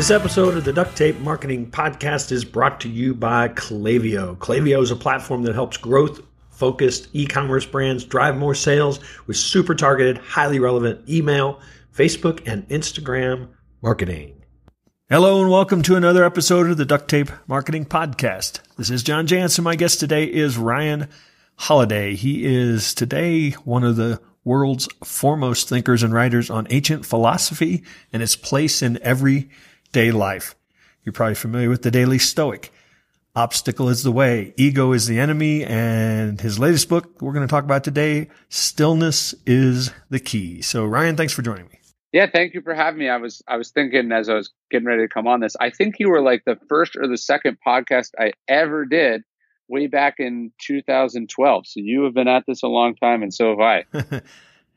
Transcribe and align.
This 0.00 0.10
episode 0.10 0.56
of 0.56 0.64
the 0.64 0.72
Duct 0.72 0.96
Tape 0.96 1.18
Marketing 1.18 1.70
Podcast 1.70 2.32
is 2.32 2.42
brought 2.42 2.80
to 2.80 2.88
you 2.88 3.14
by 3.14 3.48
Klaviyo. 3.48 4.34
Klaviyo 4.38 4.82
is 4.82 4.90
a 4.90 4.96
platform 4.96 5.42
that 5.42 5.54
helps 5.54 5.76
growth 5.76 6.22
focused 6.48 7.08
e 7.12 7.26
commerce 7.26 7.66
brands 7.66 8.02
drive 8.06 8.38
more 8.38 8.54
sales 8.54 8.98
with 9.26 9.36
super 9.36 9.74
targeted, 9.74 10.16
highly 10.16 10.58
relevant 10.58 11.06
email, 11.06 11.60
Facebook, 11.94 12.40
and 12.50 12.66
Instagram 12.70 13.48
marketing. 13.82 14.42
Hello, 15.10 15.42
and 15.42 15.50
welcome 15.50 15.82
to 15.82 15.96
another 15.96 16.24
episode 16.24 16.70
of 16.70 16.78
the 16.78 16.86
Duct 16.86 17.06
Tape 17.06 17.30
Marketing 17.46 17.84
Podcast. 17.84 18.60
This 18.78 18.88
is 18.88 19.02
John 19.02 19.26
Jantsch. 19.26 19.62
My 19.62 19.76
guest 19.76 20.00
today 20.00 20.24
is 20.24 20.56
Ryan 20.56 21.08
Holiday. 21.56 22.14
He 22.14 22.46
is 22.46 22.94
today 22.94 23.50
one 23.50 23.84
of 23.84 23.96
the 23.96 24.18
world's 24.44 24.88
foremost 25.04 25.68
thinkers 25.68 26.02
and 26.02 26.14
writers 26.14 26.48
on 26.48 26.66
ancient 26.70 27.04
philosophy 27.04 27.84
and 28.14 28.22
its 28.22 28.34
place 28.34 28.80
in 28.80 28.98
every 29.02 29.50
day 29.92 30.10
life. 30.10 30.54
You're 31.04 31.12
probably 31.12 31.34
familiar 31.34 31.68
with 31.68 31.82
the 31.82 31.90
Daily 31.90 32.18
Stoic. 32.18 32.72
Obstacle 33.34 33.88
is 33.88 34.02
the 34.02 34.10
way. 34.10 34.52
Ego 34.56 34.92
is 34.92 35.06
the 35.06 35.18
enemy. 35.18 35.64
And 35.64 36.40
his 36.40 36.58
latest 36.58 36.88
book 36.88 37.22
we're 37.22 37.32
going 37.32 37.46
to 37.46 37.50
talk 37.50 37.64
about 37.64 37.84
today, 37.84 38.28
Stillness 38.48 39.34
is 39.46 39.92
the 40.10 40.20
Key. 40.20 40.62
So 40.62 40.84
Ryan, 40.84 41.16
thanks 41.16 41.32
for 41.32 41.42
joining 41.42 41.66
me. 41.66 41.80
Yeah, 42.12 42.26
thank 42.26 42.54
you 42.54 42.60
for 42.60 42.74
having 42.74 42.98
me. 42.98 43.08
I 43.08 43.18
was 43.18 43.40
I 43.46 43.56
was 43.56 43.70
thinking 43.70 44.10
as 44.10 44.28
I 44.28 44.34
was 44.34 44.50
getting 44.70 44.86
ready 44.86 45.02
to 45.02 45.08
come 45.08 45.28
on 45.28 45.40
this, 45.40 45.54
I 45.60 45.70
think 45.70 45.96
you 46.00 46.08
were 46.10 46.20
like 46.20 46.44
the 46.44 46.58
first 46.68 46.96
or 46.96 47.06
the 47.06 47.16
second 47.16 47.58
podcast 47.64 48.10
I 48.18 48.32
ever 48.48 48.84
did 48.84 49.22
way 49.68 49.86
back 49.86 50.16
in 50.18 50.52
2012. 50.60 51.66
So 51.68 51.80
you 51.80 52.02
have 52.02 52.14
been 52.14 52.26
at 52.26 52.44
this 52.46 52.64
a 52.64 52.66
long 52.66 52.96
time, 52.96 53.22
and 53.22 53.32
so 53.32 53.50
have 53.50 53.60
I. 53.60 53.84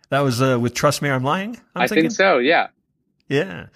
that 0.09 0.19
was 0.19 0.43
uh, 0.43 0.59
with 0.61 0.75
Trust 0.75 1.01
Me, 1.01 1.09
I'm 1.09 1.23
Lying. 1.23 1.59
I'm 1.75 1.81
i 1.81 1.87
thinking? 1.87 2.03
think 2.03 2.13
so. 2.13 2.37
Yeah. 2.37 2.67
Yeah. 3.27 3.67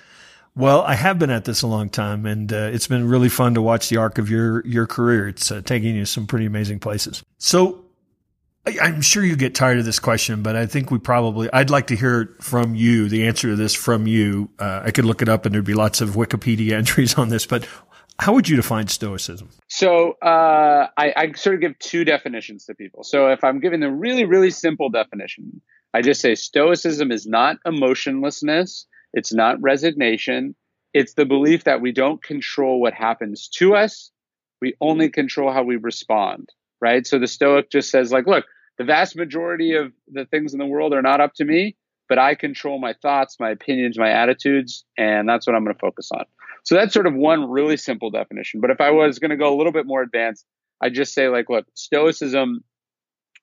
Well, 0.58 0.81
I 0.81 0.95
have 0.95 1.19
been 1.19 1.30
at 1.30 1.45
this 1.45 1.61
a 1.61 1.67
long 1.67 1.88
time, 1.88 2.25
and 2.25 2.52
uh, 2.52 2.72
it's 2.73 2.88
been 2.88 3.08
really 3.08 3.30
fun 3.30 3.53
to 3.53 3.61
watch 3.61 3.89
the 3.89 3.97
arc 3.97 4.17
of 4.17 4.27
your 4.27 4.66
your 4.66 4.88
career. 4.88 5.27
It's 5.27 5.52
uh, 5.52 5.61
taking 5.64 5.95
you 5.95 6.03
some 6.05 6.25
pretty 6.25 6.47
amazing 6.47 6.80
places. 6.80 7.23
So, 7.38 7.86
I, 8.66 8.75
I'm 8.81 9.02
sure 9.02 9.23
you 9.23 9.36
get 9.36 9.53
tired 9.53 9.77
of 9.77 9.86
this 9.86 9.99
question, 9.99 10.41
but 10.41 10.55
I 10.55 10.66
think 10.66 10.89
we 10.89 10.97
probably 10.97 11.47
I'd 11.53 11.69
like 11.69 11.86
to 11.88 11.95
hear 11.95 12.36
from 12.41 12.73
you 12.73 13.08
the 13.08 13.27
answer 13.27 13.49
to 13.49 13.55
this 13.55 13.75
from 13.75 14.08
you. 14.08 14.49
Uh, 14.58 14.81
I 14.83 14.89
could 14.89 15.05
look 15.05 15.22
it 15.22 15.30
up, 15.30 15.45
and 15.45 15.53
there'd 15.53 15.64
be 15.64 15.75
lots 15.75 16.02
of 16.02 16.11
Wikipedia 16.11 16.71
entries 16.77 17.14
on 17.16 17.30
this, 17.30 17.45
but. 17.45 17.67
How 18.19 18.33
would 18.33 18.49
you 18.49 18.55
define 18.55 18.88
stoicism? 18.88 19.49
So 19.67 20.14
uh, 20.23 20.88
I, 20.97 21.14
I 21.16 21.31
sort 21.33 21.53
of 21.53 21.61
give 21.61 21.77
two 21.77 22.03
definitions 22.03 22.66
to 22.66 22.73
people. 22.73 23.03
So 23.03 23.30
if 23.30 23.44
I'm 23.44 23.59
giving 23.59 23.80
the 23.80 23.92
really, 23.92 24.25
really 24.25 24.49
simple 24.49 24.89
definition, 24.89 25.61
I 25.94 26.02
just 26.02 26.19
say 26.19 26.33
stoicism 26.33 27.11
is 27.11 27.27
not 27.27 27.58
emotionlessness 27.64 28.88
it's 29.13 29.33
not 29.33 29.61
resignation. 29.61 30.55
It's 30.94 31.13
the 31.13 31.25
belief 31.25 31.63
that 31.66 31.81
we 31.81 31.91
don't 31.91 32.23
control 32.23 32.80
what 32.81 32.94
happens 32.94 33.47
to 33.55 33.75
us. 33.75 34.11
We 34.61 34.75
only 34.81 35.08
mm-hmm. 35.08 35.14
control 35.14 35.52
how 35.52 35.64
we 35.64 35.75
respond, 35.75 36.49
right? 36.81 37.05
So 37.05 37.19
the 37.19 37.27
Stoic 37.27 37.69
just 37.69 37.89
says, 37.89 38.11
like, 38.11 38.25
look, 38.25 38.45
the 38.77 38.83
vast 38.83 39.16
majority 39.16 39.73
of 39.73 39.91
the 40.08 40.25
things 40.25 40.53
in 40.53 40.59
the 40.59 40.66
world 40.66 40.94
are 40.94 41.02
not 41.02 41.22
up 41.22 41.33
to 41.36 41.45
me, 41.45 41.75
but 42.09 42.17
I 42.17 42.36
control 42.36 42.80
my 42.80 42.94
thoughts, 43.02 43.38
my 43.39 43.49
opinions, 43.49 43.97
my 43.97 44.11
attitudes, 44.11 44.86
and 44.97 45.27
that's 45.27 45.45
what 45.45 45.55
I'm 45.55 45.64
going 45.64 45.75
to 45.75 45.80
focus 45.80 46.09
on. 46.14 46.25
So 46.64 46.75
that's 46.75 46.94
sort 46.94 47.08
of 47.08 47.14
one 47.14 47.49
really 47.49 47.77
simple 47.77 48.09
definition. 48.09 48.61
But 48.61 48.71
if 48.71 48.81
I 48.81 48.92
was 48.92 49.19
going 49.19 49.31
to 49.31 49.38
go 49.38 49.53
a 49.53 49.58
little 49.58 49.71
bit 49.71 49.86
more 49.86 50.02
advanced, 50.02 50.45
I'd 50.81 50.94
just 50.94 51.14
say, 51.14 51.27
like, 51.27 51.49
look, 51.49 51.66
Stoicism 51.73 52.64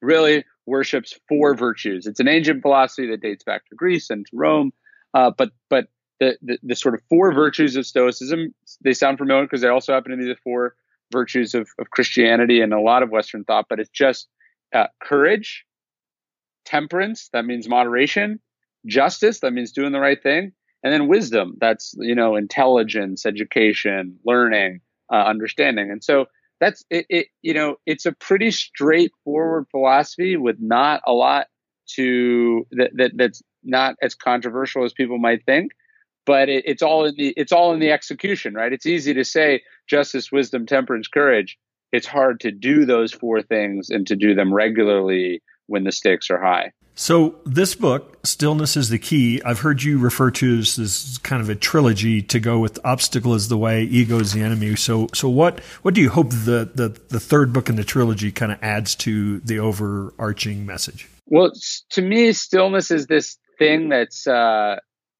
really 0.03 0.45
worships 0.67 1.19
four 1.29 1.57
virtues. 1.57 2.07
It's 2.07 2.21
an 2.21 2.29
ancient 2.29 2.63
philosophy 2.63 3.09
that 3.11 3.21
dates 3.21 3.45
back 3.45 3.67
to 3.67 3.75
Greece 3.75 4.11
and 4.11 4.25
to 4.27 4.31
Rome. 4.35 4.73
Uh, 5.15 5.31
but 5.37 5.51
but 5.71 5.87
the, 6.21 6.37
the, 6.43 6.59
the 6.63 6.77
sort 6.77 6.95
of 6.95 7.01
four 7.09 7.33
virtues 7.33 7.77
of 7.77 7.87
Stoicism 7.87 8.55
they 8.83 8.93
sound 8.93 9.19
familiar 9.19 9.45
because 9.45 9.61
they 9.61 9.69
also 9.69 9.95
happen 9.95 10.11
to 10.11 10.17
be 10.17 10.27
the 10.27 10.37
four 10.43 10.75
virtues 11.13 11.55
of, 11.55 11.69
of 11.79 11.91
Christianity 11.91 12.61
and 12.61 12.73
a 12.73 12.81
lot 12.81 13.03
of 13.03 13.11
Western 13.11 13.45
thought. 13.45 13.67
But 13.69 13.81
it's 13.81 13.91
just 13.91 14.29
uh, 14.75 14.87
courage, 15.03 15.65
temperance 16.65 17.29
that 17.33 17.45
means 17.45 17.69
moderation, 17.69 18.41
justice 18.87 19.41
that 19.41 19.53
means 19.53 19.73
doing 19.73 19.93
the 19.93 20.01
right 20.01 20.21
thing, 20.23 20.53
and 20.83 20.93
then 20.93 21.09
wisdom 21.09 21.55
that's 21.61 21.95
you 21.99 22.15
know 22.15 22.37
intelligence, 22.37 23.25
education, 23.25 24.19
learning, 24.25 24.81
uh, 25.13 25.17
understanding. 25.17 25.91
And 25.91 26.03
so 26.03 26.27
that's 26.61 26.85
it, 26.91 27.07
it. 27.09 27.27
You 27.43 27.55
know, 27.55 27.77
it's 27.87 28.07
a 28.07 28.13
pretty 28.13 28.51
straightforward 28.51 29.67
philosophy 29.71 30.37
with 30.37 30.57
not 30.61 31.03
a 31.07 31.13
lot 31.13 31.47
to 31.97 32.67
that, 32.73 32.91
that 32.95 33.13
that's 33.15 33.43
not 33.65 33.97
as 34.03 34.15
controversial 34.15 34.85
as 34.85 34.93
people 34.93 35.19
might 35.19 35.45
think 35.45 35.73
but 36.25 36.49
it, 36.49 36.65
it's 36.67 36.83
all 36.83 37.05
in 37.05 37.15
the 37.17 37.35
it's 37.37 37.53
all 37.53 37.73
in 37.73 37.81
the 37.81 37.91
execution 37.91 38.55
right? 38.55 38.73
It's 38.73 38.87
easy 38.87 39.15
to 39.15 39.25
say 39.25 39.63
justice 39.87 40.33
wisdom 40.33 40.67
temperance 40.67 41.09
courage. 41.09 41.59
It's 41.93 42.07
hard 42.07 42.41
to 42.41 42.51
do 42.51 42.85
those 42.85 43.13
four 43.13 43.43
things 43.43 43.91
and 43.91 44.07
to 44.09 44.17
do 44.17 44.35
them 44.35 44.53
regularly 44.53 45.43
when 45.67 45.85
the 45.85 45.93
stakes 45.93 46.31
are 46.31 46.41
high. 46.41 46.73
So 46.97 47.37
this 47.45 47.75
book 47.75 48.19
stillness 48.25 48.77
is 48.77 48.89
the 48.89 48.99
key 48.99 49.43
i've 49.45 49.61
heard 49.61 49.83
you 49.83 49.99
refer 49.99 50.31
to 50.31 50.59
as 50.59 50.77
this 50.77 51.19
kind 51.19 51.43
of 51.43 51.51
a 51.51 51.55
trilogy 51.55 52.23
to 52.23 52.41
go 52.41 52.59
with 52.59 52.79
obstacle 52.85 53.35
is 53.35 53.49
the 53.49 53.59
way 53.59 53.83
ego 53.83 54.21
is 54.21 54.33
the 54.33 54.43
enemy. 54.43 54.77
So 54.77 55.09
so 55.13 55.29
what 55.29 55.61
what 55.83 55.95
do 55.95 56.01
you 56.01 56.11
hope 56.11 56.31
the 56.31 56.71
the, 56.75 57.01
the 57.09 57.21
third 57.21 57.53
book 57.53 57.69
in 57.69 57.77
the 57.77 57.85
trilogy 57.85 58.33
kind 58.33 58.53
of 58.53 58.59
adds 58.63 58.95
to 58.97 59.41
the 59.41 59.59
overarching 59.59 60.67
message? 60.67 61.09
Well 61.27 61.53
to 61.91 62.03
me 62.03 62.33
stillness 62.33 62.91
is 62.91 63.07
this 63.07 63.37
thing 63.65 63.89
that's 63.89 64.27
uh, 64.27 64.77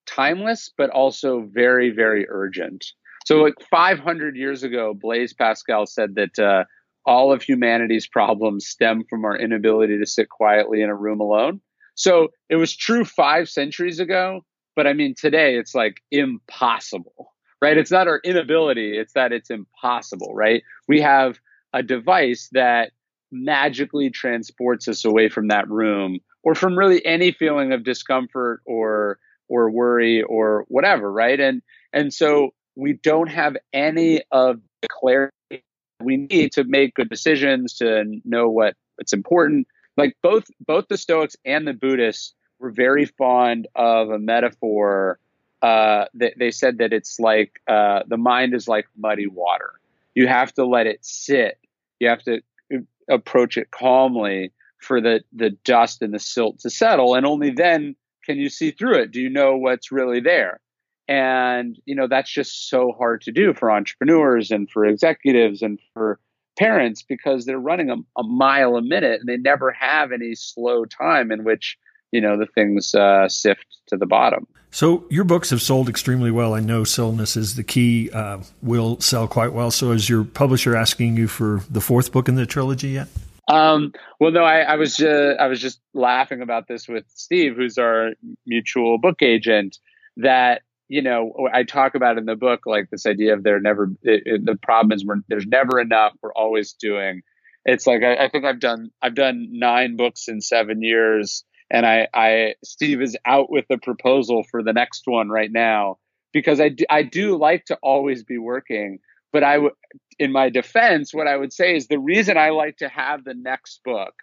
timeless, 0.07 0.73
but 0.77 0.91
also 0.91 1.49
very, 1.53 1.91
very 1.91 2.27
urgent. 2.29 2.85
So, 3.27 3.37
like 3.37 3.55
500 3.71 4.37
years 4.37 4.63
ago, 4.63 4.95
Blaise 4.95 5.33
Pascal 5.33 5.87
said 5.87 6.15
that 6.17 6.39
uh, 6.39 6.65
all 7.07 7.33
of 7.33 7.43
humanity's 7.43 8.07
problems 8.07 8.67
stem 8.67 9.05
from 9.09 9.25
our 9.25 9.37
inability 9.37 9.99
to 9.99 10.07
sit 10.07 10.29
quietly 10.29 10.83
in 10.83 10.91
a 10.91 10.95
room 10.95 11.21
alone. 11.21 11.61
So, 11.95 12.29
it 12.51 12.57
was 12.57 12.77
true 12.77 13.05
five 13.05 13.49
centuries 13.49 13.99
ago, 13.99 14.45
but 14.77 14.87
I 14.87 14.93
mean, 14.93 15.15
today 15.17 15.57
it's 15.57 15.75
like 15.75 15.97
impossible, 16.11 17.33
right? 17.63 17.79
It's 17.79 17.91
not 17.91 18.09
our 18.09 18.21
inability, 18.25 18.99
it's 18.99 19.15
that 19.15 19.33
it's 19.33 19.51
impossible, 19.51 20.35
right? 20.35 20.63
We 20.87 21.01
have 21.01 21.39
a 21.73 21.83
device 21.83 22.49
that 22.53 22.93
magically 23.33 24.11
transports 24.11 24.87
us 24.87 25.05
away 25.05 25.29
from 25.29 25.49
that 25.49 25.69
room 25.69 26.21
or 26.45 26.55
from 26.55 26.79
really 26.79 27.05
any 27.05 27.33
feeling 27.33 27.73
of 27.73 27.83
discomfort 27.83 28.61
or 28.67 29.19
or 29.49 29.71
worry 29.71 30.23
or 30.23 30.65
whatever, 30.69 31.11
right? 31.11 31.41
And 31.41 31.63
and 31.93 32.13
so 32.13 32.55
we 32.77 32.95
don't 32.95 33.29
have 33.29 33.57
any 33.73 34.23
of 34.31 34.61
the 34.83 34.89
clarity 34.89 35.65
we 36.01 36.17
need 36.17 36.53
to 36.53 36.65
make 36.65 36.95
good 36.95 37.09
decisions, 37.09 37.75
to 37.75 38.05
know 38.25 38.49
what 38.49 38.77
what's 38.97 39.13
important. 39.13 39.67
Like 39.97 40.17
both 40.23 40.45
both 40.65 40.87
the 40.89 40.99
Stoics 40.99 41.37
and 41.45 41.67
the 41.67 41.73
Buddhists 41.73 42.35
were 42.59 42.71
very 42.71 43.07
fond 43.07 43.67
of 43.75 44.11
a 44.11 44.19
metaphor. 44.19 45.19
Uh, 45.63 46.07
they, 46.13 46.35
they 46.39 46.51
said 46.51 46.79
that 46.79 46.93
it's 46.93 47.19
like 47.19 47.61
uh, 47.69 48.01
the 48.07 48.19
mind 48.19 48.55
is 48.55 48.69
like 48.69 48.87
muddy 48.97 49.27
water. 49.27 49.73
You 50.15 50.27
have 50.27 50.53
to 50.55 50.67
let 50.67 50.87
it 50.87 50.99
sit. 51.03 51.59
You 52.01 52.09
have 52.09 52.23
to 52.25 52.41
uh, 52.73 52.79
approach 53.09 53.57
it 53.57 53.71
calmly 53.71 54.53
for 54.85 55.01
the 55.01 55.23
the 55.33 55.51
dust 55.65 56.03
and 56.03 56.15
the 56.15 56.19
silt 56.19 56.61
to 56.61 56.71
settle 56.71 57.15
and 57.15 57.27
only 57.27 57.51
then 57.51 57.97
can 58.25 58.39
you 58.39 58.49
see 58.49 58.71
through 58.71 59.01
it. 59.01 59.11
Do 59.11 59.21
you 59.21 59.29
know 59.29 59.57
what's 59.57 59.93
really 59.93 60.21
there? 60.21 60.61
And 61.09 61.79
you 61.85 61.95
know 61.95 62.07
that's 62.07 62.33
just 62.33 62.69
so 62.69 62.93
hard 62.97 63.21
to 63.23 63.33
do 63.33 63.53
for 63.53 63.71
entrepreneurs 63.71 64.51
and 64.51 64.71
for 64.71 64.85
executives 64.85 65.61
and 65.61 65.79
for 65.93 66.19
parents 66.59 67.03
because 67.03 67.45
they're 67.45 67.59
running 67.59 67.91
a, 67.91 67.97
a 68.19 68.23
mile 68.23 68.77
a 68.77 68.83
minute 68.83 69.21
and 69.21 69.29
they 69.29 69.37
never 69.37 69.73
have 69.73 70.13
any 70.13 70.35
slow 70.35 70.85
time 70.85 71.31
in 71.31 71.45
which 71.45 71.77
you 72.13 72.21
know 72.21 72.39
the 72.39 72.47
things 72.47 72.95
uh, 72.95 73.29
sift 73.29 73.67
to 73.89 73.97
the 73.97 74.07
bottom. 74.07 74.47
So 74.71 75.05
your 75.09 75.25
books 75.25 75.51
have 75.51 75.63
sold 75.63 75.89
extremely 75.89 76.33
well. 76.33 76.55
I 76.55 76.61
know 76.61 76.83
Stillness 76.83 77.37
is 77.37 77.55
the 77.55 77.63
key 77.63 78.11
uh, 78.11 78.39
will 78.61 78.99
sell 79.01 79.29
quite 79.29 79.53
well. 79.53 79.71
So 79.71 79.93
is 79.93 80.09
your 80.09 80.25
publisher 80.25 80.75
asking 80.75 81.17
you 81.17 81.29
for 81.29 81.61
the 81.71 81.81
fourth 81.81 82.11
book 82.11 82.29
in 82.29 82.35
the 82.35 82.47
trilogy 82.47 82.89
yet 82.89 83.09
um, 83.49 83.93
well, 84.21 84.31
no, 84.31 84.43
I, 84.43 84.61
I 84.61 84.77
was 84.77 84.97
just, 84.97 85.39
I 85.41 85.47
was 85.47 85.61
just 85.61 85.81
laughing 85.93 86.41
about 86.41 86.69
this 86.69 86.89
with 86.89 87.05
Steve, 87.09 87.57
who's 87.57 87.79
our 87.79 88.11
mutual 88.47 88.99
book 88.99 89.23
agent. 89.23 89.79
That 90.17 90.63
you 90.89 91.03
know, 91.03 91.33
I 91.53 91.63
talk 91.65 91.95
about 91.95 92.19
in 92.19 92.27
the 92.27 92.37
book, 92.37 92.61
like 92.67 92.91
this 92.91 93.07
idea 93.07 93.35
of 93.35 93.43
there 93.43 93.61
never. 93.61 93.91
It, 94.03 94.23
it, 94.27 94.45
the 94.45 94.57
problem 94.57 94.93
is 94.93 95.05
there's 95.29 95.47
never 95.47 95.81
enough. 95.81 96.13
We're 96.23 96.33
always 96.33 96.73
doing. 96.75 97.23
It's 97.65 97.87
like 97.87 98.03
I, 98.03 98.27
I 98.27 98.29
think 98.29 98.45
I've 98.45 98.61
done 98.61 98.91
I've 99.03 99.15
done 99.15 99.49
nine 99.51 99.97
books 99.97 100.29
in 100.29 100.41
seven 100.41 100.83
years, 100.83 101.45
and 101.71 101.87
I, 101.87 102.09
I 102.15 102.55
Steve 102.63 103.03
is 103.03 103.17
out 103.27 103.51
with 103.51 103.67
the 103.69 103.79
proposal 103.79 104.45
for 104.51 104.63
the 104.63 104.73
next 104.73 105.03
one 105.07 105.29
right 105.29 105.51
now 105.51 105.99
because 106.33 106.61
I 106.61 106.69
do, 106.69 106.85
I 106.91 107.03
do 107.03 107.37
like 107.37 107.65
to 107.67 107.79
always 107.83 108.23
be 108.23 108.39
working 108.39 108.99
but 109.35 109.43
I 109.43 109.59
would, 109.59 109.73
in 110.21 110.31
my 110.31 110.49
defense, 110.49 111.13
what 111.13 111.27
I 111.27 111.37
would 111.37 111.53
say 111.53 111.75
is 111.75 111.89
the 111.89 111.99
reason 111.99 112.39
I 112.39 112.51
like 112.51 112.77
to 112.77 112.89
have 112.89 113.25
the 113.25 113.35
next 113.35 113.81
book 113.85 114.15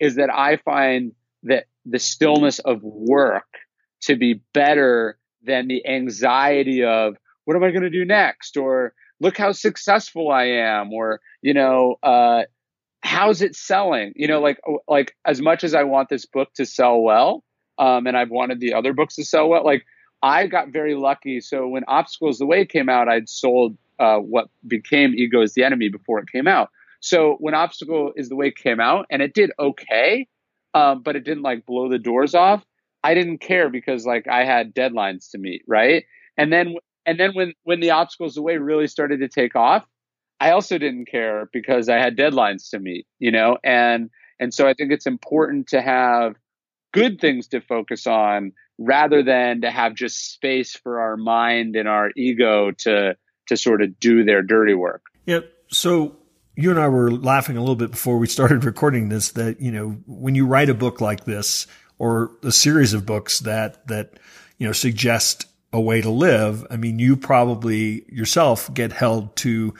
is 0.00 0.16
that 0.16 0.30
I 0.32 0.56
find 0.56 1.12
that 1.42 1.66
the 1.84 1.98
stillness 1.98 2.60
of 2.60 2.82
work 2.82 3.46
to 4.04 4.16
be 4.16 4.40
better 4.54 5.18
than 5.42 5.68
the 5.68 5.86
anxiety 5.86 6.82
of 6.82 7.16
what 7.44 7.56
am 7.56 7.62
I 7.62 7.72
going 7.72 7.82
to 7.82 7.90
do 7.90 8.06
next? 8.06 8.56
Or 8.56 8.94
look 9.20 9.36
how 9.36 9.52
successful 9.52 10.30
I 10.30 10.44
am. 10.44 10.94
Or, 10.94 11.20
you 11.42 11.52
know, 11.52 11.96
uh, 12.02 12.44
how's 13.02 13.42
it 13.42 13.54
selling? 13.54 14.14
You 14.16 14.28
know, 14.28 14.40
like, 14.40 14.58
like 14.88 15.14
as 15.26 15.42
much 15.42 15.62
as 15.62 15.74
I 15.74 15.82
want 15.82 16.08
this 16.08 16.24
book 16.24 16.48
to 16.54 16.64
sell 16.64 17.02
well, 17.02 17.44
um, 17.78 18.06
and 18.06 18.16
I've 18.16 18.30
wanted 18.30 18.60
the 18.60 18.72
other 18.72 18.94
books 18.94 19.16
to 19.16 19.26
sell 19.26 19.46
well, 19.46 19.62
like 19.62 19.84
I 20.22 20.46
got 20.46 20.72
very 20.72 20.94
lucky. 20.94 21.42
So 21.42 21.68
when 21.68 21.84
Obstacles 21.86 22.38
the 22.38 22.46
Way 22.46 22.64
came 22.64 22.88
out, 22.88 23.10
I'd 23.10 23.28
sold 23.28 23.76
uh, 23.98 24.18
what 24.18 24.48
became 24.66 25.14
Ego 25.14 25.42
is 25.42 25.54
the 25.54 25.64
Enemy 25.64 25.88
before 25.88 26.18
it 26.18 26.30
came 26.30 26.48
out. 26.48 26.70
So 27.00 27.36
when 27.38 27.54
Obstacle 27.54 28.12
is 28.16 28.28
the 28.28 28.36
Way 28.36 28.50
came 28.50 28.80
out, 28.80 29.06
and 29.10 29.20
it 29.22 29.34
did 29.34 29.52
okay, 29.58 30.26
um, 30.72 31.02
but 31.02 31.16
it 31.16 31.24
didn't 31.24 31.42
like 31.42 31.66
blow 31.66 31.88
the 31.88 31.98
doors 31.98 32.34
off. 32.34 32.64
I 33.02 33.14
didn't 33.14 33.38
care 33.38 33.68
because 33.68 34.06
like 34.06 34.26
I 34.28 34.44
had 34.44 34.74
deadlines 34.74 35.30
to 35.32 35.38
meet, 35.38 35.62
right? 35.68 36.04
And 36.36 36.52
then 36.52 36.76
and 37.06 37.20
then 37.20 37.34
when 37.34 37.52
when 37.64 37.80
the 37.80 37.90
obstacles 37.90 38.36
away 38.36 38.56
really 38.56 38.86
started 38.86 39.20
to 39.20 39.28
take 39.28 39.54
off, 39.54 39.86
I 40.40 40.50
also 40.50 40.78
didn't 40.78 41.06
care 41.06 41.48
because 41.52 41.88
I 41.88 41.98
had 41.98 42.16
deadlines 42.16 42.70
to 42.70 42.78
meet, 42.78 43.06
you 43.18 43.30
know? 43.30 43.58
And 43.62 44.10
and 44.40 44.52
so 44.52 44.66
I 44.66 44.74
think 44.74 44.90
it's 44.90 45.06
important 45.06 45.68
to 45.68 45.80
have 45.80 46.34
good 46.92 47.20
things 47.20 47.48
to 47.48 47.60
focus 47.60 48.06
on 48.06 48.52
rather 48.78 49.22
than 49.22 49.60
to 49.60 49.70
have 49.70 49.94
just 49.94 50.32
space 50.32 50.74
for 50.74 51.00
our 51.00 51.16
mind 51.16 51.76
and 51.76 51.88
our 51.88 52.10
ego 52.16 52.72
to 52.78 53.16
to 53.46 53.56
sort 53.56 53.82
of 53.82 53.98
do 54.00 54.24
their 54.24 54.42
dirty 54.42 54.74
work. 54.74 55.02
Yeah. 55.26 55.40
So 55.68 56.16
you 56.56 56.70
and 56.70 56.78
I 56.78 56.88
were 56.88 57.10
laughing 57.10 57.56
a 57.56 57.60
little 57.60 57.76
bit 57.76 57.90
before 57.90 58.18
we 58.18 58.26
started 58.26 58.64
recording 58.64 59.08
this 59.08 59.32
that, 59.32 59.60
you 59.60 59.72
know, 59.72 59.90
when 60.06 60.34
you 60.34 60.46
write 60.46 60.70
a 60.70 60.74
book 60.74 61.00
like 61.00 61.24
this 61.24 61.66
or 61.98 62.30
a 62.42 62.52
series 62.52 62.94
of 62.94 63.06
books 63.06 63.40
that, 63.40 63.86
that, 63.88 64.18
you 64.58 64.66
know, 64.66 64.72
suggest 64.72 65.46
a 65.72 65.80
way 65.80 66.00
to 66.00 66.10
live, 66.10 66.64
I 66.70 66.76
mean, 66.76 66.98
you 66.98 67.16
probably 67.16 68.04
yourself 68.08 68.72
get 68.72 68.92
held 68.92 69.34
to 69.36 69.74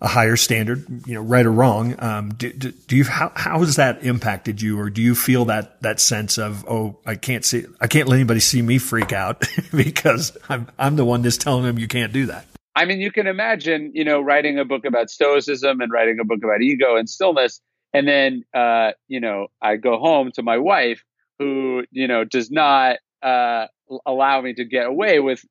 a 0.00 0.08
higher 0.08 0.36
standard, 0.36 0.84
you 1.06 1.14
know, 1.14 1.20
right 1.20 1.46
or 1.46 1.52
wrong. 1.52 1.94
Um, 2.02 2.34
do, 2.34 2.52
do, 2.52 2.72
do, 2.72 2.96
you, 2.96 3.04
how, 3.04 3.30
how 3.36 3.60
has 3.60 3.76
that 3.76 4.02
impacted 4.02 4.60
you? 4.60 4.80
Or 4.80 4.90
do 4.90 5.00
you 5.00 5.14
feel 5.14 5.44
that, 5.44 5.80
that 5.82 6.00
sense 6.00 6.38
of, 6.38 6.68
oh, 6.68 6.98
I 7.06 7.14
can't 7.14 7.44
see, 7.44 7.66
I 7.80 7.86
can't 7.86 8.08
let 8.08 8.16
anybody 8.16 8.40
see 8.40 8.62
me 8.62 8.78
freak 8.78 9.12
out 9.12 9.46
because 9.72 10.36
I'm, 10.48 10.68
I'm 10.76 10.96
the 10.96 11.04
one 11.04 11.22
that's 11.22 11.36
telling 11.36 11.64
them 11.64 11.78
you 11.78 11.86
can't 11.86 12.12
do 12.12 12.26
that? 12.26 12.46
I 12.74 12.86
mean, 12.86 13.00
you 13.00 13.12
can 13.12 13.26
imagine, 13.26 13.92
you 13.94 14.04
know, 14.04 14.20
writing 14.20 14.58
a 14.58 14.64
book 14.64 14.84
about 14.84 15.10
stoicism 15.10 15.80
and 15.80 15.92
writing 15.92 16.18
a 16.20 16.24
book 16.24 16.38
about 16.42 16.62
ego 16.62 16.96
and 16.96 17.08
stillness. 17.08 17.60
And 17.92 18.08
then, 18.08 18.44
uh, 18.54 18.92
you 19.08 19.20
know, 19.20 19.48
I 19.60 19.76
go 19.76 19.98
home 19.98 20.32
to 20.34 20.42
my 20.42 20.58
wife 20.58 21.04
who, 21.38 21.84
you 21.90 22.08
know, 22.08 22.24
does 22.24 22.50
not, 22.50 22.96
uh, 23.22 23.66
allow 24.06 24.40
me 24.40 24.54
to 24.54 24.64
get 24.64 24.86
away 24.86 25.20
with 25.20 25.44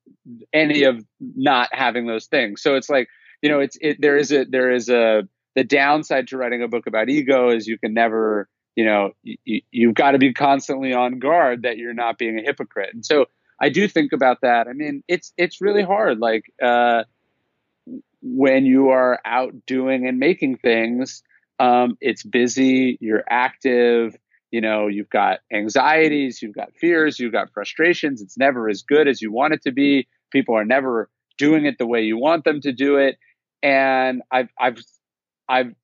any 0.52 0.82
of 0.82 1.04
not 1.20 1.68
having 1.72 2.06
those 2.06 2.26
things. 2.26 2.60
So 2.60 2.74
it's 2.74 2.90
like, 2.90 3.08
you 3.40 3.48
know, 3.48 3.60
it's, 3.60 3.78
it, 3.80 4.00
there 4.00 4.16
is 4.16 4.32
a, 4.32 4.44
there 4.44 4.72
is 4.72 4.88
a, 4.88 5.22
the 5.54 5.62
downside 5.62 6.28
to 6.28 6.36
writing 6.36 6.62
a 6.62 6.68
book 6.68 6.88
about 6.88 7.08
ego 7.08 7.50
is 7.50 7.68
you 7.68 7.78
can 7.78 7.94
never, 7.94 8.48
you 8.74 8.84
know, 8.84 9.10
you, 9.22 9.60
you've 9.70 9.94
got 9.94 10.12
to 10.12 10.18
be 10.18 10.32
constantly 10.32 10.92
on 10.92 11.20
guard 11.20 11.62
that 11.62 11.76
you're 11.76 11.94
not 11.94 12.18
being 12.18 12.38
a 12.38 12.42
hypocrite. 12.42 12.90
And 12.94 13.06
so, 13.06 13.26
I 13.60 13.68
do 13.68 13.86
think 13.86 14.12
about 14.12 14.40
that. 14.40 14.66
I 14.66 14.72
mean, 14.72 15.04
it's 15.06 15.32
it's 15.36 15.60
really 15.60 15.84
hard. 15.84 16.18
Like 16.18 16.52
uh, 16.60 17.04
when 18.22 18.64
you 18.64 18.90
are 18.90 19.20
out 19.24 19.52
doing 19.66 20.06
and 20.06 20.18
making 20.18 20.58
things, 20.58 21.22
um, 21.58 21.96
it's 22.00 22.22
busy. 22.22 22.98
You're 23.00 23.24
active. 23.28 24.16
You 24.50 24.60
know, 24.60 24.86
you've 24.86 25.08
got 25.08 25.40
anxieties, 25.52 26.42
you've 26.42 26.54
got 26.54 26.74
fears, 26.74 27.18
you've 27.18 27.32
got 27.32 27.50
frustrations. 27.52 28.20
It's 28.20 28.36
never 28.36 28.68
as 28.68 28.82
good 28.82 29.08
as 29.08 29.22
you 29.22 29.32
want 29.32 29.54
it 29.54 29.62
to 29.62 29.72
be. 29.72 30.08
People 30.30 30.56
are 30.56 30.64
never 30.64 31.08
doing 31.38 31.64
it 31.64 31.78
the 31.78 31.86
way 31.86 32.02
you 32.02 32.18
want 32.18 32.44
them 32.44 32.60
to 32.60 32.72
do 32.72 32.96
it. 32.96 33.16
And 33.62 34.22
I've 34.30 34.50
I've 34.60 34.78
I've 35.48 35.74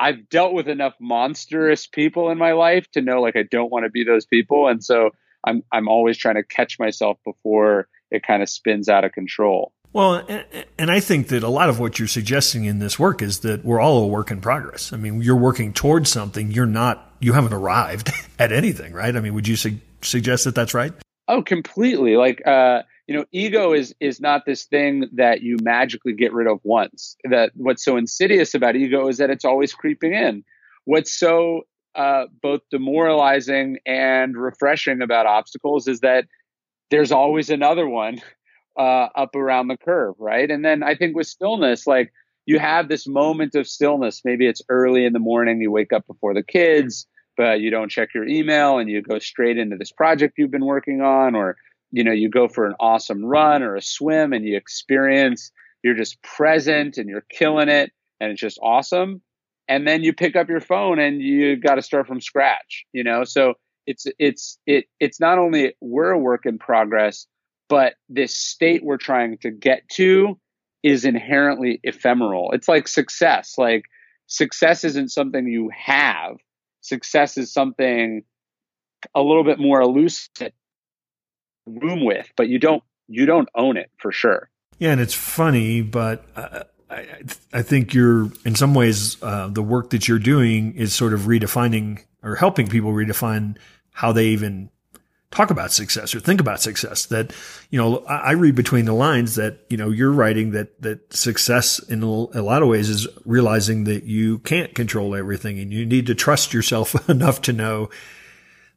I've 0.00 0.28
dealt 0.28 0.52
with 0.52 0.68
enough 0.68 0.94
monstrous 1.00 1.86
people 1.86 2.30
in 2.30 2.38
my 2.38 2.52
life 2.52 2.90
to 2.92 3.00
know 3.02 3.20
like 3.20 3.36
I 3.36 3.44
don't 3.44 3.70
want 3.70 3.84
to 3.84 3.90
be 3.90 4.04
those 4.04 4.26
people. 4.26 4.68
And 4.68 4.82
so 4.82 5.10
I'm 5.46 5.62
I'm 5.72 5.88
always 5.88 6.18
trying 6.18 6.36
to 6.36 6.44
catch 6.44 6.78
myself 6.78 7.18
before 7.24 7.88
it 8.10 8.26
kind 8.26 8.42
of 8.42 8.48
spins 8.48 8.88
out 8.88 9.04
of 9.04 9.12
control. 9.12 9.72
Well, 9.92 10.22
and 10.78 10.90
I 10.90 11.00
think 11.00 11.28
that 11.28 11.42
a 11.42 11.48
lot 11.48 11.70
of 11.70 11.80
what 11.80 11.98
you're 11.98 12.08
suggesting 12.08 12.64
in 12.64 12.78
this 12.78 12.98
work 12.98 13.22
is 13.22 13.40
that 13.40 13.64
we're 13.64 13.80
all 13.80 14.04
a 14.04 14.06
work 14.06 14.30
in 14.30 14.40
progress. 14.40 14.92
I 14.92 14.96
mean, 14.96 15.22
you're 15.22 15.36
working 15.36 15.72
towards 15.72 16.10
something. 16.10 16.50
You're 16.50 16.66
not, 16.66 17.12
you 17.20 17.32
haven't 17.32 17.54
arrived 17.54 18.10
at 18.38 18.52
anything, 18.52 18.92
right? 18.92 19.14
I 19.16 19.20
mean, 19.20 19.34
would 19.34 19.48
you 19.48 19.56
su- 19.56 19.80
suggest 20.02 20.44
that 20.44 20.54
that's 20.54 20.74
right? 20.74 20.92
Oh, 21.26 21.42
completely. 21.42 22.16
Like, 22.16 22.46
uh, 22.46 22.82
you 23.06 23.16
know, 23.16 23.24
ego 23.32 23.72
is 23.72 23.94
is 24.00 24.20
not 24.20 24.44
this 24.44 24.64
thing 24.64 25.08
that 25.14 25.40
you 25.40 25.56
magically 25.62 26.12
get 26.12 26.32
rid 26.34 26.46
of 26.46 26.60
once. 26.62 27.16
That 27.24 27.52
what's 27.54 27.82
so 27.82 27.96
insidious 27.96 28.54
about 28.54 28.76
ego 28.76 29.08
is 29.08 29.16
that 29.16 29.30
it's 29.30 29.46
always 29.46 29.72
creeping 29.72 30.12
in. 30.12 30.44
What's 30.84 31.18
so 31.18 31.62
uh, 31.94 32.26
both 32.42 32.60
demoralizing 32.70 33.78
and 33.86 34.36
refreshing 34.36 35.00
about 35.00 35.26
obstacles 35.26 35.88
is 35.88 36.00
that 36.00 36.26
there's 36.90 37.12
always 37.12 37.50
another 37.50 37.88
one 37.88 38.20
uh, 38.78 39.08
up 39.14 39.34
around 39.34 39.68
the 39.68 39.76
curve, 39.76 40.14
right? 40.18 40.50
And 40.50 40.64
then 40.64 40.82
I 40.82 40.94
think 40.94 41.16
with 41.16 41.26
stillness, 41.26 41.86
like 41.86 42.12
you 42.46 42.58
have 42.58 42.88
this 42.88 43.06
moment 43.06 43.54
of 43.54 43.66
stillness. 43.66 44.22
Maybe 44.24 44.46
it's 44.46 44.62
early 44.68 45.04
in 45.04 45.12
the 45.12 45.18
morning, 45.18 45.60
you 45.60 45.70
wake 45.70 45.92
up 45.92 46.06
before 46.06 46.32
the 46.32 46.42
kids, 46.42 47.06
but 47.36 47.60
you 47.60 47.70
don't 47.70 47.90
check 47.90 48.14
your 48.14 48.26
email 48.26 48.78
and 48.78 48.88
you 48.88 49.02
go 49.02 49.18
straight 49.18 49.58
into 49.58 49.76
this 49.76 49.92
project 49.92 50.34
you've 50.38 50.50
been 50.50 50.64
working 50.64 51.02
on, 51.02 51.34
or 51.34 51.56
you 51.90 52.04
know, 52.04 52.12
you 52.12 52.30
go 52.30 52.48
for 52.48 52.66
an 52.66 52.74
awesome 52.80 53.24
run 53.24 53.62
or 53.62 53.76
a 53.76 53.82
swim 53.82 54.32
and 54.32 54.44
you 54.44 54.56
experience, 54.56 55.50
you're 55.82 55.94
just 55.94 56.22
present 56.22 56.98
and 56.98 57.08
you're 57.08 57.24
killing 57.30 57.68
it 57.68 57.92
and 58.20 58.32
it's 58.32 58.40
just 58.40 58.58
awesome 58.62 59.22
and 59.68 59.86
then 59.86 60.02
you 60.02 60.12
pick 60.12 60.34
up 60.34 60.48
your 60.48 60.60
phone 60.60 60.98
and 60.98 61.20
you 61.20 61.56
got 61.56 61.76
to 61.76 61.82
start 61.82 62.06
from 62.06 62.20
scratch 62.20 62.84
you 62.92 63.04
know 63.04 63.24
so 63.24 63.54
it's 63.86 64.06
it's 64.18 64.58
it 64.66 64.86
it's 64.98 65.20
not 65.20 65.38
only 65.38 65.74
we're 65.80 66.10
a 66.10 66.18
work 66.18 66.46
in 66.46 66.58
progress 66.58 67.26
but 67.68 67.94
this 68.08 68.34
state 68.34 68.82
we're 68.84 68.96
trying 68.96 69.38
to 69.38 69.50
get 69.50 69.88
to 69.90 70.38
is 70.82 71.04
inherently 71.04 71.80
ephemeral. 71.82 72.52
It's 72.52 72.68
like 72.68 72.88
success. 72.88 73.54
Like 73.58 73.84
success 74.26 74.84
isn't 74.84 75.10
something 75.10 75.46
you 75.46 75.70
have. 75.76 76.36
Success 76.80 77.36
is 77.36 77.52
something 77.52 78.22
a 79.14 79.22
little 79.22 79.44
bit 79.44 79.58
more 79.58 79.80
elusive 79.80 80.32
to 80.34 80.52
room 81.66 82.04
with 82.04 82.26
but 82.36 82.48
you 82.48 82.58
don't 82.58 82.82
you 83.08 83.26
don't 83.26 83.48
own 83.54 83.76
it 83.76 83.90
for 83.98 84.10
sure. 84.10 84.50
Yeah 84.78 84.92
and 84.92 85.00
it's 85.00 85.14
funny 85.14 85.82
but 85.82 86.24
I, 86.90 87.14
I 87.52 87.62
think 87.62 87.94
you're 87.94 88.30
in 88.44 88.54
some 88.54 88.74
ways 88.74 89.22
uh, 89.22 89.48
the 89.48 89.62
work 89.62 89.90
that 89.90 90.08
you're 90.08 90.18
doing 90.18 90.74
is 90.74 90.94
sort 90.94 91.12
of 91.12 91.22
redefining 91.22 92.02
or 92.22 92.36
helping 92.36 92.66
people 92.68 92.92
redefine 92.92 93.56
how 93.92 94.12
they 94.12 94.28
even 94.28 94.70
talk 95.30 95.50
about 95.50 95.72
success 95.72 96.14
or 96.14 96.20
think 96.20 96.40
about 96.40 96.60
success. 96.60 97.06
That 97.06 97.32
you 97.70 97.78
know, 97.78 97.98
I, 98.08 98.16
I 98.16 98.30
read 98.32 98.54
between 98.54 98.84
the 98.84 98.92
lines 98.92 99.34
that 99.36 99.60
you 99.68 99.76
know 99.76 99.90
you're 99.90 100.12
writing 100.12 100.52
that 100.52 100.80
that 100.82 101.12
success 101.12 101.78
in 101.78 102.02
a, 102.02 102.08
lot 102.08 102.62
of 102.62 102.68
ways 102.68 102.88
is 102.88 103.06
realizing 103.24 103.84
that 103.84 104.04
you 104.04 104.38
can't 104.40 104.74
control 104.74 105.14
everything 105.14 105.58
and 105.58 105.72
you 105.72 105.84
need 105.86 106.06
to 106.06 106.14
trust 106.14 106.52
yourself 106.52 107.08
enough 107.10 107.42
to 107.42 107.52
know 107.52 107.90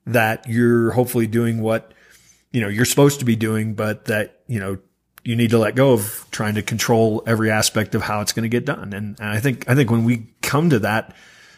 that 0.06 0.48
you're 0.48 0.92
hopefully 0.92 1.28
doing 1.28 1.62
what 1.62 1.94
you 2.52 2.62
know 2.62 2.68
you're 2.68 2.86
supposed 2.86 3.20
to 3.20 3.26
be 3.26 3.36
doing, 3.36 3.74
but 3.74 4.06
that 4.06 4.42
you 4.48 4.60
know 4.60 4.78
you 5.24 5.36
need 5.36 5.52
to 5.52 5.58
let 5.58 5.76
go 5.76 5.94
of 5.94 6.26
trying 6.32 6.56
to 6.56 6.62
control 6.62 7.24
every 7.28 7.52
aspect 7.52 7.94
of 7.96 8.02
how 8.02 8.22
it's 8.22 8.34
going 8.34 8.44
to 8.44 8.50
get 8.50 8.66
done. 8.66 8.94
And, 8.94 9.20
and 9.20 9.30
I 9.30 9.40
think, 9.40 9.70
I 9.70 9.76
think 9.76 9.92
when 9.92 10.04
we 10.04 10.34
come 10.42 10.70
to 10.72 10.80
that 10.80 11.16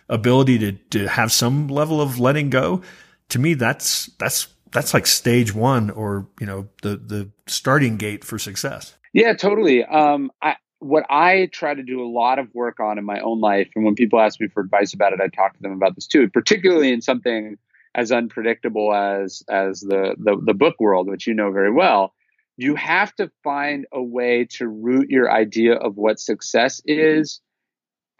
ability 0.10 0.60
to, 0.60 0.72
to 0.90 1.08
have 1.08 1.32
some 1.32 1.68
level 1.68 2.02
of 2.02 2.20
letting 2.20 2.50
go, 2.50 2.82
to 3.30 3.40
me, 3.40 3.54
that's, 3.54 4.08
that's, 4.20 4.48
that's 4.74 4.94
like 4.94 5.08
stage 5.08 5.53
one 5.53 5.89
or, 5.89 6.27
you 6.39 6.46
know, 6.46 6.68
the, 6.82 6.98
the 6.98 7.32
starting 7.48 7.98
gate 7.98 8.24
for 8.24 8.39
success. 8.39 8.96
Yeah, 9.13 9.34
totally. 9.34 9.84
Um, 9.84 10.32
I, 10.42 10.56
what 10.80 11.06
I 11.10 11.50
try 11.51 11.74
to 11.74 11.84
do 11.84 12.03
a 12.03 12.10
lot 12.10 12.39
of 12.39 12.48
work 12.53 12.80
on 12.80 12.98
in 12.98 13.06
my 13.06 13.20
own 13.20 13.39
life, 13.39 13.70
and 13.75 13.86
when 13.86 13.96
people 13.96 14.20
ask 14.20 14.42
me 14.42 14.48
for 14.48 14.62
advice 14.62 14.94
about 14.94 15.13
it, 15.13 15.22
I 15.22 15.27
talk 15.27 15.53
to 15.53 15.62
them 15.62 15.72
about 15.72 15.96
this 15.96 16.08
too, 16.08 16.30
particularly 16.30 16.92
in 16.92 17.01
something 17.01 17.58
as 17.96 18.12
unpredictable 18.12 18.94
as 18.94 19.44
as 19.50 19.82
the 19.82 20.15
the, 20.18 20.42
the 20.44 20.53
book 20.53 20.75
world, 20.80 21.08
which 21.08 21.27
you 21.27 21.34
know 21.34 21.51
very 21.51 21.72
well 21.72 22.13
you 22.58 22.75
have 22.75 23.13
to 23.15 23.32
find 23.44 23.86
a 23.92 24.01
way 24.01 24.46
to 24.46 24.68
root 24.68 25.10
your 25.10 25.32
idea 25.32 25.74
of 25.74 25.96
what 25.96 26.20
success 26.20 26.82
is 26.86 27.42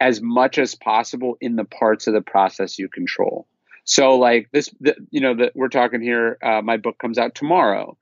as 0.00 0.20
much 0.20 0.58
as 0.58 0.74
possible 0.74 1.36
in 1.40 1.56
the 1.56 1.64
parts 1.64 2.06
of 2.06 2.14
the 2.14 2.20
process 2.20 2.78
you 2.78 2.88
control. 2.88 3.46
So, 3.84 4.16
like 4.16 4.48
this, 4.52 4.70
the, 4.80 4.96
you 5.10 5.20
know, 5.20 5.34
that 5.34 5.52
we're 5.54 5.68
talking 5.68 6.00
here. 6.00 6.38
Uh, 6.42 6.62
my 6.62 6.76
book 6.76 6.98
comes 6.98 7.18
out 7.18 7.34
tomorrow. 7.34 7.96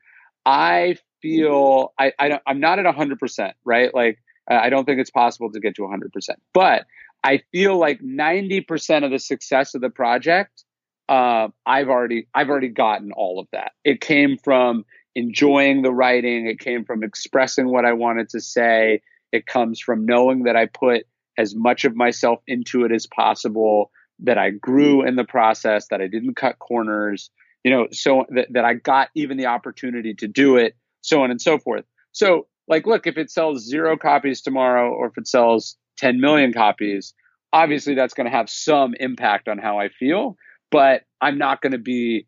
I 0.46 0.96
feel 1.20 1.92
I, 1.98 2.12
I 2.18 2.28
don't, 2.28 2.42
I'm 2.46 2.60
not 2.60 2.78
at 2.78 2.94
hundred 2.94 3.18
percent, 3.18 3.54
right? 3.64 3.94
Like 3.94 4.18
I 4.48 4.70
don't 4.70 4.84
think 4.84 5.00
it's 5.00 5.10
possible 5.10 5.50
to 5.52 5.60
get 5.60 5.76
to 5.76 5.88
hundred 5.88 6.12
percent, 6.12 6.40
but 6.52 6.86
I 7.24 7.42
feel 7.52 7.78
like 7.78 8.00
ninety 8.02 8.60
percent 8.60 9.04
of 9.04 9.10
the 9.10 9.18
success 9.18 9.74
of 9.74 9.80
the 9.80 9.90
project, 9.90 10.64
uh, 11.08 11.48
I've 11.64 11.88
already 11.88 12.26
I've 12.34 12.48
already 12.48 12.68
gotten 12.68 13.12
all 13.12 13.38
of 13.38 13.46
that. 13.52 13.72
It 13.84 14.00
came 14.00 14.36
from 14.38 14.84
enjoying 15.14 15.82
the 15.82 15.92
writing. 15.92 16.46
It 16.46 16.58
came 16.58 16.84
from 16.84 17.04
expressing 17.04 17.68
what 17.68 17.84
I 17.84 17.92
wanted 17.92 18.30
to 18.30 18.40
say. 18.40 19.02
It 19.30 19.46
comes 19.46 19.80
from 19.80 20.06
knowing 20.06 20.44
that 20.44 20.56
I 20.56 20.66
put 20.66 21.06
as 21.38 21.54
much 21.54 21.84
of 21.84 21.96
myself 21.96 22.40
into 22.46 22.84
it 22.84 22.92
as 22.92 23.06
possible, 23.06 23.90
that 24.22 24.38
I 24.38 24.50
grew 24.50 25.06
in 25.06 25.16
the 25.16 25.24
process, 25.24 25.88
that 25.88 26.00
I 26.00 26.06
didn't 26.06 26.36
cut 26.36 26.58
corners, 26.58 27.30
you 27.64 27.70
know, 27.70 27.88
so 27.92 28.24
that, 28.30 28.48
that 28.50 28.64
I 28.64 28.74
got 28.74 29.08
even 29.14 29.36
the 29.36 29.46
opportunity 29.46 30.14
to 30.14 30.28
do 30.28 30.56
it, 30.56 30.76
so 31.00 31.22
on 31.22 31.30
and 31.30 31.40
so 31.40 31.58
forth. 31.58 31.84
So, 32.12 32.46
like, 32.68 32.86
look, 32.86 33.06
if 33.06 33.18
it 33.18 33.30
sells 33.30 33.66
zero 33.66 33.96
copies 33.96 34.40
tomorrow 34.40 34.92
or 34.92 35.08
if 35.08 35.18
it 35.18 35.26
sells 35.26 35.76
10 35.98 36.20
million 36.20 36.52
copies, 36.52 37.14
obviously 37.52 37.94
that's 37.94 38.14
going 38.14 38.26
to 38.26 38.36
have 38.36 38.48
some 38.48 38.94
impact 38.98 39.48
on 39.48 39.58
how 39.58 39.78
I 39.78 39.88
feel, 39.88 40.36
but 40.70 41.02
I'm 41.20 41.38
not 41.38 41.60
going 41.60 41.72
to 41.72 41.78
be, 41.78 42.26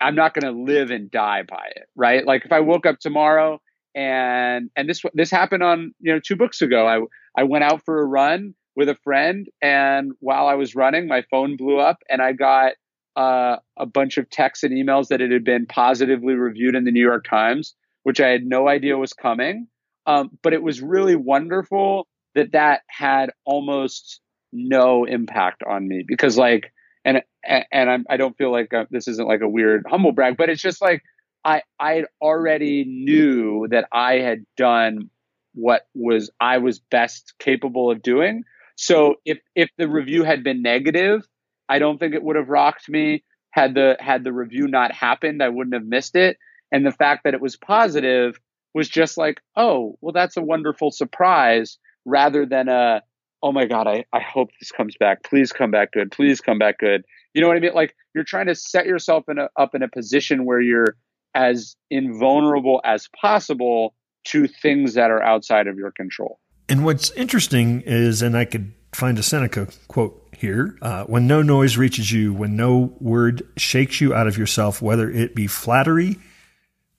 I'm 0.00 0.14
not 0.14 0.34
going 0.34 0.52
to 0.52 0.62
live 0.62 0.90
and 0.90 1.10
die 1.10 1.42
by 1.42 1.66
it, 1.74 1.88
right? 1.96 2.26
Like 2.26 2.44
if 2.44 2.52
I 2.52 2.60
woke 2.60 2.86
up 2.86 3.00
tomorrow 3.00 3.60
and, 3.94 4.70
and 4.76 4.88
this, 4.88 5.02
this 5.14 5.30
happened 5.30 5.62
on, 5.62 5.92
you 6.00 6.12
know, 6.12 6.20
two 6.24 6.36
books 6.36 6.62
ago, 6.62 6.86
I, 6.86 7.40
I 7.40 7.44
went 7.44 7.64
out 7.64 7.82
for 7.84 8.00
a 8.00 8.06
run 8.06 8.54
with 8.76 8.88
a 8.88 8.96
friend 9.02 9.48
and 9.60 10.12
while 10.20 10.46
I 10.46 10.54
was 10.54 10.74
running, 10.74 11.08
my 11.08 11.22
phone 11.30 11.56
blew 11.56 11.78
up 11.78 11.98
and 12.08 12.22
I 12.22 12.32
got 12.32 12.72
uh, 13.16 13.56
a 13.76 13.86
bunch 13.86 14.18
of 14.18 14.30
texts 14.30 14.62
and 14.62 14.72
emails 14.72 15.08
that 15.08 15.20
it 15.20 15.30
had 15.32 15.44
been 15.44 15.66
positively 15.66 16.34
reviewed 16.34 16.74
in 16.74 16.84
the 16.84 16.92
New 16.92 17.02
York 17.02 17.26
Times, 17.28 17.74
which 18.04 18.20
I 18.20 18.28
had 18.28 18.44
no 18.44 18.68
idea 18.68 18.96
was 18.96 19.12
coming. 19.12 19.66
Um, 20.06 20.30
but 20.42 20.52
it 20.52 20.62
was 20.62 20.80
really 20.80 21.16
wonderful 21.16 22.06
that 22.34 22.52
that 22.52 22.82
had 22.88 23.30
almost 23.44 24.20
no 24.52 25.04
impact 25.04 25.62
on 25.68 25.86
me 25.86 26.04
because 26.06 26.36
like 26.36 26.72
and 27.04 27.22
and 27.44 27.90
I'm, 27.90 28.04
I 28.10 28.16
don't 28.16 28.36
feel 28.36 28.52
like 28.52 28.72
uh, 28.74 28.84
this 28.90 29.08
isn't 29.08 29.26
like 29.26 29.40
a 29.40 29.48
weird 29.48 29.84
humble 29.88 30.12
brag, 30.12 30.36
but 30.36 30.48
it's 30.48 30.62
just 30.62 30.82
like 30.82 31.02
I 31.44 31.62
I 31.78 32.04
already 32.20 32.84
knew 32.84 33.66
that 33.70 33.86
I 33.92 34.14
had 34.14 34.44
done 34.56 35.10
what 35.54 35.86
was 35.94 36.30
I 36.40 36.58
was 36.58 36.78
best 36.78 37.34
capable 37.38 37.90
of 37.90 38.02
doing. 38.02 38.44
So 38.80 39.16
if 39.26 39.38
if 39.54 39.68
the 39.76 39.88
review 39.88 40.24
had 40.24 40.42
been 40.42 40.62
negative, 40.62 41.28
I 41.68 41.78
don't 41.78 41.98
think 41.98 42.14
it 42.14 42.22
would 42.22 42.36
have 42.36 42.48
rocked 42.48 42.88
me. 42.88 43.22
Had 43.50 43.74
the 43.74 43.98
had 44.00 44.24
the 44.24 44.32
review 44.32 44.68
not 44.68 44.90
happened, 44.90 45.42
I 45.42 45.50
wouldn't 45.50 45.74
have 45.74 45.84
missed 45.84 46.16
it. 46.16 46.38
And 46.72 46.86
the 46.86 46.92
fact 46.92 47.24
that 47.24 47.34
it 47.34 47.42
was 47.42 47.58
positive 47.58 48.40
was 48.72 48.88
just 48.88 49.18
like, 49.18 49.42
oh, 49.54 49.98
well, 50.00 50.14
that's 50.14 50.38
a 50.38 50.42
wonderful 50.42 50.92
surprise 50.92 51.76
rather 52.06 52.46
than 52.46 52.70
a, 52.70 53.02
oh 53.42 53.52
my 53.52 53.66
God, 53.66 53.86
I, 53.86 54.06
I 54.14 54.20
hope 54.20 54.48
this 54.58 54.70
comes 54.70 54.96
back. 54.98 55.24
Please 55.24 55.52
come 55.52 55.70
back 55.70 55.92
good. 55.92 56.10
Please 56.10 56.40
come 56.40 56.58
back 56.58 56.78
good. 56.78 57.04
You 57.34 57.42
know 57.42 57.48
what 57.48 57.58
I 57.58 57.60
mean? 57.60 57.74
Like 57.74 57.94
you're 58.14 58.24
trying 58.24 58.46
to 58.46 58.54
set 58.54 58.86
yourself 58.86 59.24
in 59.28 59.38
a, 59.38 59.50
up 59.58 59.74
in 59.74 59.82
a 59.82 59.88
position 59.88 60.46
where 60.46 60.60
you're 60.60 60.96
as 61.34 61.76
invulnerable 61.90 62.80
as 62.84 63.08
possible 63.20 63.94
to 64.28 64.46
things 64.46 64.94
that 64.94 65.10
are 65.10 65.22
outside 65.22 65.66
of 65.66 65.76
your 65.76 65.90
control. 65.90 66.38
And 66.70 66.84
what's 66.84 67.10
interesting 67.10 67.82
is, 67.82 68.22
and 68.22 68.36
I 68.36 68.44
could 68.44 68.72
find 68.92 69.18
a 69.18 69.24
Seneca 69.24 69.66
quote 69.88 70.16
here 70.36 70.78
uh, 70.80 71.04
when 71.04 71.26
no 71.26 71.42
noise 71.42 71.76
reaches 71.76 72.12
you, 72.12 72.32
when 72.32 72.54
no 72.54 72.94
word 73.00 73.42
shakes 73.56 74.00
you 74.00 74.14
out 74.14 74.28
of 74.28 74.38
yourself, 74.38 74.80
whether 74.80 75.10
it 75.10 75.34
be 75.34 75.48
flattery 75.48 76.16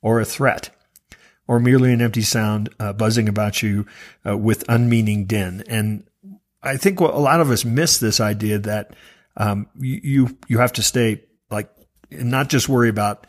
or 0.01 0.19
a 0.19 0.25
threat, 0.25 0.69
or 1.47 1.59
merely 1.59 1.93
an 1.93 2.01
empty 2.01 2.21
sound 2.21 2.69
uh, 2.81 2.91
buzzing 2.91 3.29
about 3.29 3.63
you 3.63 3.85
uh, 4.27 4.37
with 4.37 4.65
unmeaning 4.67 5.25
din. 5.25 5.63
And 5.67 6.03
I 6.61 6.75
think 6.75 6.99
what 6.99 7.13
a 7.13 7.19
lot 7.19 7.39
of 7.39 7.49
us 7.49 7.63
miss 7.63 7.97
this 7.97 8.19
idea 8.19 8.59
that 8.59 8.93
um, 9.37 9.67
you 9.79 10.37
you 10.47 10.57
have 10.57 10.73
to 10.73 10.83
stay 10.83 11.23
like 11.49 11.69
and 12.11 12.29
not 12.29 12.49
just 12.49 12.67
worry 12.67 12.89
about 12.89 13.25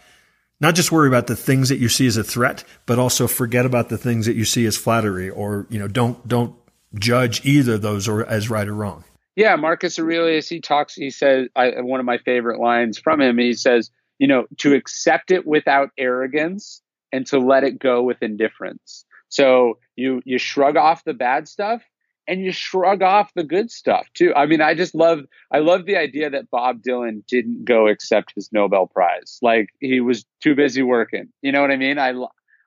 not 0.62 0.76
just 0.76 0.92
worry 0.92 1.08
about 1.08 1.26
the 1.26 1.34
things 1.34 1.68
that 1.68 1.78
you 1.78 1.88
see 1.88 2.06
as 2.06 2.16
a 2.16 2.22
threat, 2.22 2.62
but 2.86 2.98
also 2.98 3.26
forget 3.26 3.66
about 3.66 3.88
the 3.88 3.98
things 3.98 4.26
that 4.26 4.36
you 4.36 4.44
see 4.44 4.64
as 4.64 4.76
flattery, 4.76 5.28
or 5.28 5.66
you 5.68 5.78
know 5.78 5.88
don't 5.88 6.26
don't 6.26 6.54
judge 6.94 7.44
either 7.44 7.74
of 7.74 7.82
those 7.82 8.08
or 8.08 8.24
as 8.24 8.48
right 8.48 8.68
or 8.68 8.74
wrong. 8.74 9.04
Yeah, 9.34 9.56
Marcus 9.56 9.98
Aurelius, 9.98 10.48
he 10.48 10.60
talks. 10.60 10.94
He 10.94 11.10
says 11.10 11.48
I, 11.56 11.80
one 11.80 12.00
of 12.00 12.06
my 12.06 12.18
favorite 12.18 12.60
lines 12.60 12.98
from 12.98 13.20
him. 13.20 13.38
He 13.38 13.54
says, 13.54 13.90
you 14.18 14.28
know, 14.28 14.46
to 14.58 14.74
accept 14.74 15.32
it 15.32 15.46
without 15.46 15.90
arrogance 15.98 16.80
and 17.10 17.26
to 17.26 17.38
let 17.38 17.64
it 17.64 17.78
go 17.78 18.02
with 18.02 18.22
indifference. 18.22 19.04
So 19.28 19.78
you 19.96 20.22
you 20.24 20.38
shrug 20.38 20.76
off 20.76 21.02
the 21.04 21.14
bad 21.14 21.48
stuff 21.48 21.82
and 22.28 22.42
you 22.42 22.52
shrug 22.52 23.02
off 23.02 23.32
the 23.34 23.44
good 23.44 23.70
stuff 23.70 24.06
too. 24.14 24.32
I 24.34 24.46
mean, 24.46 24.60
I 24.60 24.74
just 24.74 24.94
love 24.94 25.20
I 25.50 25.58
love 25.58 25.86
the 25.86 25.96
idea 25.96 26.30
that 26.30 26.50
Bob 26.50 26.82
Dylan 26.82 27.26
didn't 27.26 27.64
go 27.64 27.88
accept 27.88 28.32
his 28.34 28.50
Nobel 28.52 28.86
Prize. 28.86 29.38
Like 29.42 29.68
he 29.80 30.00
was 30.00 30.24
too 30.42 30.54
busy 30.54 30.82
working. 30.82 31.28
You 31.42 31.52
know 31.52 31.60
what 31.60 31.70
I 31.70 31.76
mean? 31.76 31.98
I 31.98 32.14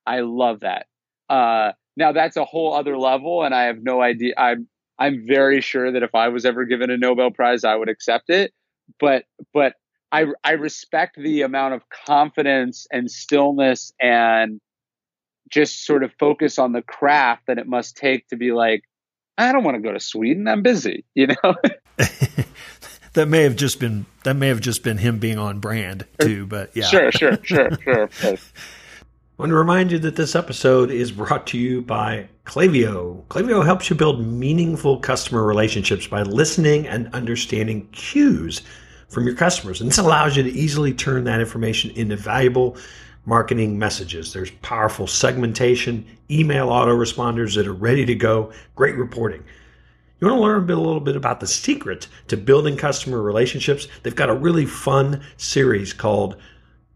I 0.06 0.22
love 0.22 0.62
that. 0.62 0.88
Uh, 1.30 1.72
now 1.98 2.12
that's 2.12 2.38
a 2.38 2.46
whole 2.46 2.74
other 2.74 2.98
level, 2.98 3.44
and 3.44 3.56
I 3.56 3.64
have 3.64 3.82
no 3.82 4.02
idea. 4.02 4.34
I'm 4.38 4.68
I'm 5.00 5.26
very 5.26 5.62
sure 5.62 5.92
that 5.92 6.04
if 6.04 6.14
I 6.16 6.30
was 6.30 6.46
ever 6.46 6.66
given 6.66 6.90
a 6.90 6.98
Nobel 6.98 7.32
Prize, 7.32 7.64
I 7.64 7.76
would 7.76 7.90
accept 7.90 8.30
it. 8.30 8.54
But 9.00 9.24
but 9.54 9.74
I, 10.12 10.28
I 10.44 10.52
respect 10.52 11.18
the 11.18 11.42
amount 11.42 11.74
of 11.74 11.84
confidence 11.90 12.88
and 12.92 13.12
stillness 13.12 13.92
and 14.00 14.62
just 15.50 15.86
sort 15.86 16.04
of 16.04 16.14
focus 16.20 16.58
on 16.58 16.72
the 16.72 16.82
craft 16.82 17.48
that 17.48 17.58
it 17.58 17.68
must 17.68 17.98
take 17.98 18.28
to 18.30 18.38
be 18.38 18.52
like, 18.54 18.84
I 19.38 19.52
don't 19.52 19.64
want 19.64 19.76
to 19.76 19.82
go 19.82 19.92
to 19.92 20.00
Sweden. 20.00 20.48
I'm 20.48 20.62
busy, 20.62 21.04
you 21.16 21.28
know. 21.28 21.56
that 23.14 23.28
may 23.28 23.44
have 23.44 23.56
just 23.56 23.80
been 23.80 24.06
that 24.24 24.36
may 24.36 24.48
have 24.48 24.62
just 24.62 24.84
been 24.84 24.98
him 24.98 25.20
being 25.20 25.38
on 25.38 25.60
brand 25.60 26.06
too, 26.20 26.46
but 26.46 26.76
yeah. 26.76 26.86
Sure, 26.86 27.12
sure, 27.12 27.38
sure, 27.44 27.70
sure. 27.82 28.10
I 28.24 28.38
want 29.38 29.50
to 29.50 29.56
remind 29.56 29.92
you 29.92 30.00
that 30.00 30.16
this 30.16 30.36
episode 30.36 30.92
is 30.92 31.12
brought 31.12 31.48
to 31.48 31.58
you 31.58 31.82
by 31.82 32.28
Klaviyo. 32.46 33.26
Klaviyo 33.28 33.66
helps 33.66 33.90
you 33.90 33.96
build 33.96 34.26
meaningful 34.26 35.00
customer 35.00 35.44
relationships 35.44 36.08
by 36.08 36.22
listening 36.22 36.88
and 36.88 37.14
understanding 37.14 37.88
cues 37.92 38.62
from 39.10 39.26
your 39.26 39.36
customers. 39.36 39.82
And 39.82 39.90
this 39.90 39.98
allows 39.98 40.36
you 40.36 40.44
to 40.44 40.52
easily 40.52 40.94
turn 40.94 41.24
that 41.26 41.40
information 41.40 41.92
into 41.92 42.16
valuable 42.16 42.78
marketing 43.26 43.78
messages. 43.78 44.34
There's 44.34 44.52
powerful 44.62 45.08
segmentation, 45.08 46.06
email 46.30 46.70
autoresponders 46.70 47.56
that 47.56 47.68
are 47.68 47.74
ready 47.74 48.06
to 48.06 48.16
go, 48.16 48.52
great 48.76 48.96
reporting. 48.96 49.44
You 50.20 50.28
want 50.28 50.38
to 50.38 50.44
learn 50.44 50.64
a, 50.64 50.66
bit, 50.66 50.78
a 50.78 50.82
little 50.82 51.02
bit 51.02 51.16
about 51.16 51.40
the 51.40 51.48
secret 51.48 52.08
to 52.30 52.38
building 52.38 52.78
customer 52.78 53.22
relationships? 53.22 53.88
They've 54.04 54.16
got 54.16 54.30
a 54.30 54.36
really 54.36 54.66
fun 54.66 55.22
series 55.38 55.92
called 55.92 56.38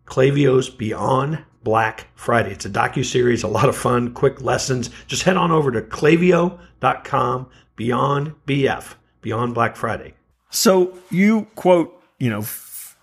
Klaviyo's 0.05 0.69
Beyond 0.69 1.43
Black 1.63 2.07
Friday. 2.15 2.51
It's 2.51 2.65
a 2.65 2.69
docu 2.69 3.03
series, 3.03 3.43
a 3.43 3.48
lot 3.48 3.67
of 3.67 3.75
fun, 3.75 4.13
quick 4.13 4.41
lessons. 4.41 4.89
Just 5.07 5.24
head 5.24 5.36
on 5.36 5.51
over 5.51 5.71
to 5.71 5.81
klaviyo.com 5.81 7.50
beyond 7.75 8.36
BF, 8.48 8.95
Beyond 9.21 9.53
Black 9.53 9.75
Friday. 9.75 10.13
So 10.50 10.98
you 11.12 11.48
quote 11.55 12.00
you 12.19 12.29
know, 12.29 12.41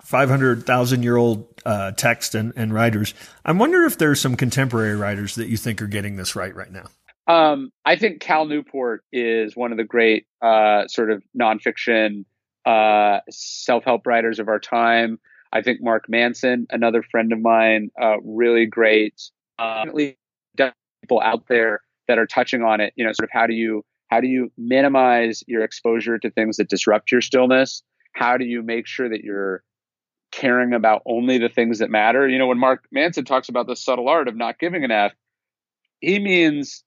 500,000 0.07 1.03
year 1.03 1.17
old 1.17 1.45
uh, 1.65 1.91
text 1.91 2.33
and, 2.33 2.53
and 2.55 2.73
writers. 2.73 3.13
I 3.43 3.51
wonder 3.51 3.83
if 3.83 3.97
there's 3.97 4.21
some 4.21 4.37
contemporary 4.37 4.95
writers 4.95 5.35
that 5.35 5.49
you 5.49 5.57
think 5.57 5.81
are 5.81 5.87
getting 5.87 6.15
this 6.15 6.33
right 6.33 6.55
right 6.55 6.71
now. 6.71 6.85
Um, 7.27 7.71
I 7.83 7.97
think 7.97 8.21
Cal 8.21 8.45
Newport 8.45 9.03
is 9.11 9.53
one 9.53 9.73
of 9.73 9.77
the 9.77 9.83
great 9.83 10.25
uh, 10.41 10.87
sort 10.87 11.11
of 11.11 11.21
nonfiction 11.37 12.23
uh, 12.65 13.19
self 13.29 13.83
help 13.83 14.07
writers 14.07 14.39
of 14.39 14.47
our 14.47 14.59
time. 14.59 15.19
I 15.51 15.61
think 15.61 15.81
Mark 15.81 16.05
Manson, 16.07 16.67
another 16.69 17.03
friend 17.03 17.33
of 17.33 17.41
mine, 17.41 17.89
uh, 18.01 18.21
really 18.23 18.65
great. 18.65 19.21
Uh, 19.59 19.85
people 21.01 21.21
out 21.21 21.47
there 21.49 21.81
that 22.07 22.17
are 22.17 22.27
touching 22.27 22.63
on 22.63 22.79
it. 22.79 22.93
You 22.95 23.03
know, 23.03 23.11
sort 23.11 23.25
of 23.25 23.31
how 23.33 23.45
do 23.45 23.53
you 23.53 23.83
how 24.07 24.21
do 24.21 24.27
you 24.27 24.53
minimize 24.57 25.43
your 25.47 25.63
exposure 25.63 26.17
to 26.17 26.31
things 26.31 26.55
that 26.57 26.69
disrupt 26.69 27.11
your 27.11 27.19
stillness? 27.19 27.83
how 28.17 28.35
do 28.35 28.45
you 28.45 28.63
make 28.63 28.87
sure 28.87 29.07
that 29.07 29.23
you're 29.23 29.63
caring 30.31 30.73
about 30.73 31.01
only 31.05 31.37
the 31.37 31.49
things 31.49 31.79
that 31.79 31.89
matter? 31.89 32.27
You 32.27 32.37
know, 32.37 32.47
when 32.47 32.59
Mark 32.59 32.85
Manson 32.91 33.25
talks 33.25 33.49
about 33.49 33.67
the 33.67 33.75
subtle 33.75 34.09
art 34.09 34.27
of 34.27 34.35
not 34.35 34.59
giving 34.59 34.83
an 34.83 34.91
F, 34.91 35.13
he 35.99 36.19
means 36.19 36.83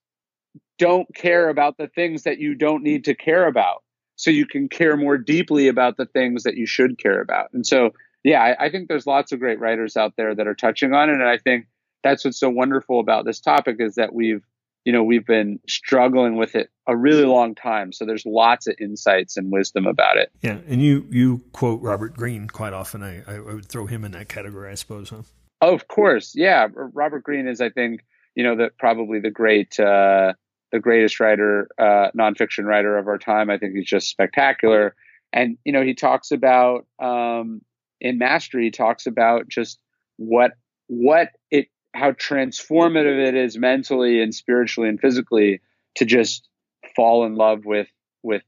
don't 0.77 1.13
care 1.13 1.49
about 1.49 1.77
the 1.77 1.87
things 1.87 2.23
that 2.23 2.39
you 2.39 2.55
don't 2.55 2.83
need 2.83 3.05
to 3.05 3.15
care 3.15 3.47
about 3.47 3.83
so 4.15 4.31
you 4.31 4.45
can 4.45 4.69
care 4.69 4.97
more 4.97 5.17
deeply 5.17 5.67
about 5.67 5.97
the 5.97 6.05
things 6.05 6.43
that 6.43 6.55
you 6.55 6.65
should 6.65 6.97
care 6.97 7.21
about. 7.21 7.49
And 7.53 7.65
so, 7.65 7.91
yeah, 8.23 8.41
I, 8.41 8.65
I 8.65 8.69
think 8.69 8.87
there's 8.87 9.07
lots 9.07 9.31
of 9.31 9.39
great 9.39 9.59
writers 9.59 9.97
out 9.97 10.13
there 10.15 10.35
that 10.35 10.47
are 10.47 10.55
touching 10.55 10.93
on 10.93 11.09
it. 11.09 11.13
And 11.13 11.23
I 11.23 11.37
think 11.37 11.65
that's 12.03 12.25
what's 12.25 12.39
so 12.39 12.49
wonderful 12.49 12.99
about 12.99 13.25
this 13.25 13.39
topic 13.39 13.77
is 13.79 13.95
that 13.95 14.13
we've 14.13 14.43
you 14.83 14.91
know, 14.91 15.03
we've 15.03 15.25
been 15.25 15.59
struggling 15.67 16.37
with 16.37 16.55
it 16.55 16.69
a 16.87 16.97
really 16.97 17.25
long 17.25 17.53
time. 17.53 17.93
So 17.93 18.05
there's 18.05 18.25
lots 18.25 18.67
of 18.67 18.75
insights 18.79 19.37
and 19.37 19.51
wisdom 19.51 19.85
about 19.85 20.17
it. 20.17 20.31
Yeah. 20.41 20.57
And 20.67 20.81
you, 20.81 21.05
you 21.09 21.41
quote 21.53 21.81
Robert 21.81 22.15
Greene 22.15 22.47
quite 22.47 22.73
often. 22.73 23.03
I, 23.03 23.21
I 23.27 23.39
would 23.39 23.65
throw 23.65 23.85
him 23.85 24.03
in 24.03 24.11
that 24.13 24.27
category, 24.27 24.71
I 24.71 24.75
suppose. 24.75 25.09
Huh? 25.09 25.21
Oh, 25.61 25.73
of 25.73 25.87
course. 25.87 26.33
Yeah. 26.35 26.67
Robert 26.73 27.23
Greene 27.23 27.47
is, 27.47 27.61
I 27.61 27.69
think, 27.69 28.01
you 28.35 28.43
know, 28.43 28.55
that 28.57 28.77
probably 28.79 29.19
the 29.19 29.29
great, 29.29 29.79
uh, 29.79 30.33
the 30.71 30.79
greatest 30.79 31.19
writer, 31.19 31.67
uh, 31.77 32.09
nonfiction 32.17 32.65
writer 32.65 32.97
of 32.97 33.07
our 33.07 33.19
time. 33.19 33.51
I 33.51 33.59
think 33.59 33.75
he's 33.75 33.85
just 33.85 34.09
spectacular. 34.09 34.95
And, 35.31 35.57
you 35.63 35.73
know, 35.73 35.83
he 35.83 35.93
talks 35.93 36.31
about, 36.31 36.87
um, 36.99 37.61
in 37.99 38.17
mastery, 38.17 38.65
he 38.65 38.71
talks 38.71 39.05
about 39.05 39.47
just 39.47 39.79
what, 40.17 40.53
what 40.87 41.29
it 41.51 41.67
how 41.93 42.11
transformative 42.11 43.27
it 43.27 43.35
is 43.35 43.57
mentally 43.57 44.21
and 44.21 44.33
spiritually 44.33 44.89
and 44.89 44.99
physically 44.99 45.61
to 45.95 46.05
just 46.05 46.47
fall 46.95 47.25
in 47.25 47.35
love 47.35 47.65
with 47.65 47.87
with 48.23 48.43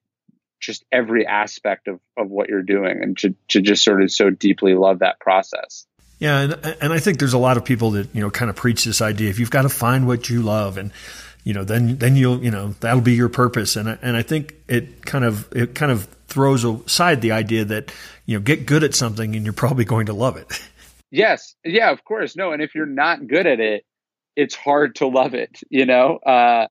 just 0.60 0.86
every 0.92 1.28
aspect 1.28 1.88
of, 1.88 2.00
of 2.18 2.30
what 2.30 2.48
you're 2.48 2.64
doing 2.64 3.04
and 3.04 3.18
to, 3.18 3.36
to 3.50 3.62
just 3.62 3.84
sort 3.84 4.02
of 4.02 4.10
so 4.12 4.30
deeply 4.30 4.74
love 4.76 5.00
that 5.00 5.20
process. 5.20 5.86
Yeah, 6.20 6.40
and 6.40 6.54
and 6.82 6.94
I 6.94 7.00
think 7.00 7.20
there's 7.20 7.34
a 7.34 7.38
lot 7.38 7.58
of 7.58 7.66
people 7.66 7.92
that 7.92 8.16
you 8.16 8.22
know 8.22 8.30
kind 8.30 8.50
of 8.50 8.56
preach 8.56 8.86
this 8.86 9.02
idea 9.02 9.30
if 9.30 9.40
you've 9.40 9.52
got 9.52 9.64
to 9.64 9.70
find 9.70 10.08
what 10.08 10.30
you 10.30 10.42
love 10.42 10.78
and 10.78 10.92
you 11.44 11.54
know 11.54 11.66
then 11.66 11.98
then 11.98 12.16
you'll 12.16 12.42
you 12.42 12.52
know 12.52 12.76
that'll 12.80 13.02
be 13.02 13.14
your 13.14 13.28
purpose 13.28 13.76
and 13.76 13.90
and 14.02 14.16
I 14.16 14.22
think 14.22 14.56
it 14.70 15.06
kind 15.06 15.26
of 15.26 15.52
it 15.54 15.76
kind 15.76 15.92
of 15.92 16.06
throws 16.28 16.64
aside 16.64 17.22
the 17.22 17.34
idea 17.34 17.66
that 17.66 17.92
you 18.26 18.38
know 18.38 18.42
get 18.42 18.66
good 18.66 18.86
at 18.86 18.96
something 18.96 19.36
and 19.36 19.44
you're 19.44 19.54
probably 19.54 19.84
going 19.86 20.06
to 20.06 20.14
love 20.14 20.38
it. 20.38 20.48
Yes, 21.14 21.54
yeah, 21.64 21.92
of 21.92 22.04
course. 22.04 22.36
No, 22.36 22.54
and 22.54 22.62
if 22.62 22.74
you're 22.74 22.88
not 22.88 23.28
good 23.28 23.46
at 23.46 23.60
it, 23.60 23.86
it's 24.36 24.56
hard 24.56 24.96
to 24.96 25.06
love 25.06 25.36
it. 25.36 25.60
You 25.70 25.86
know, 25.86 26.18
uh, 26.18 26.66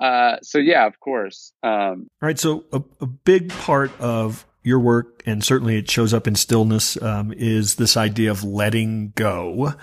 uh, 0.00 0.36
so 0.42 0.56
yeah, 0.56 0.86
of 0.86 0.98
course. 1.00 1.52
Um, 1.62 2.08
All 2.22 2.26
right. 2.26 2.38
So 2.38 2.64
a, 2.72 2.82
a, 3.02 3.06
big 3.06 3.50
part 3.50 3.92
of 4.00 4.46
your 4.62 4.80
work, 4.80 5.22
and 5.26 5.44
certainly 5.44 5.76
it 5.76 5.90
shows 5.90 6.14
up 6.14 6.26
in 6.26 6.34
stillness, 6.34 7.00
um, 7.02 7.34
is 7.36 7.74
this 7.74 7.94
idea 7.98 8.30
of 8.30 8.42
letting 8.42 9.12
go. 9.16 9.74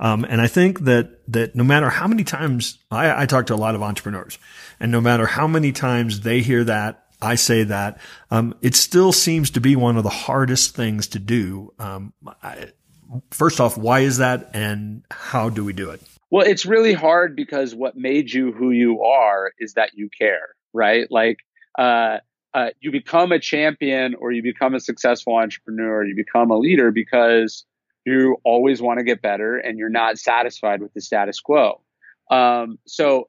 Um, 0.00 0.24
and 0.24 0.40
I 0.40 0.46
think 0.46 0.80
that 0.80 1.20
that 1.30 1.54
no 1.54 1.62
matter 1.62 1.90
how 1.90 2.08
many 2.08 2.24
times 2.24 2.78
I, 2.90 3.24
I 3.24 3.26
talk 3.26 3.44
to 3.48 3.54
a 3.54 3.56
lot 3.56 3.74
of 3.74 3.82
entrepreneurs, 3.82 4.38
and 4.80 4.90
no 4.90 5.02
matter 5.02 5.26
how 5.26 5.46
many 5.46 5.72
times 5.72 6.22
they 6.22 6.40
hear 6.40 6.64
that 6.64 7.04
I 7.20 7.34
say 7.34 7.64
that, 7.64 8.00
um, 8.30 8.54
it 8.62 8.74
still 8.74 9.12
seems 9.12 9.50
to 9.50 9.60
be 9.60 9.76
one 9.76 9.98
of 9.98 10.02
the 10.02 10.08
hardest 10.08 10.74
things 10.74 11.08
to 11.08 11.18
do. 11.18 11.74
Um, 11.78 12.14
I, 12.42 12.70
first 13.30 13.60
off, 13.60 13.76
why 13.76 14.00
is 14.00 14.18
that, 14.18 14.50
and 14.54 15.02
how 15.10 15.48
do 15.48 15.64
we 15.64 15.72
do 15.72 15.90
it? 15.90 16.00
Well, 16.30 16.46
it's 16.46 16.64
really 16.64 16.92
hard 16.92 17.34
because 17.34 17.74
what 17.74 17.96
made 17.96 18.32
you 18.32 18.52
who 18.52 18.70
you 18.70 19.02
are 19.02 19.52
is 19.58 19.74
that 19.74 19.90
you 19.94 20.08
care, 20.16 20.54
right? 20.72 21.10
Like, 21.10 21.38
uh, 21.78 22.18
uh, 22.54 22.70
you 22.80 22.90
become 22.90 23.32
a 23.32 23.38
champion 23.38 24.14
or 24.14 24.32
you 24.32 24.42
become 24.42 24.74
a 24.74 24.80
successful 24.80 25.36
entrepreneur, 25.36 26.04
you 26.04 26.14
become 26.16 26.50
a 26.50 26.56
leader 26.56 26.90
because 26.90 27.64
you 28.04 28.36
always 28.44 28.80
want 28.80 28.98
to 28.98 29.04
get 29.04 29.22
better 29.22 29.56
and 29.56 29.78
you're 29.78 29.88
not 29.88 30.18
satisfied 30.18 30.80
with 30.80 30.92
the 30.94 31.00
status 31.00 31.40
quo. 31.40 31.80
Um, 32.30 32.78
so 32.86 33.28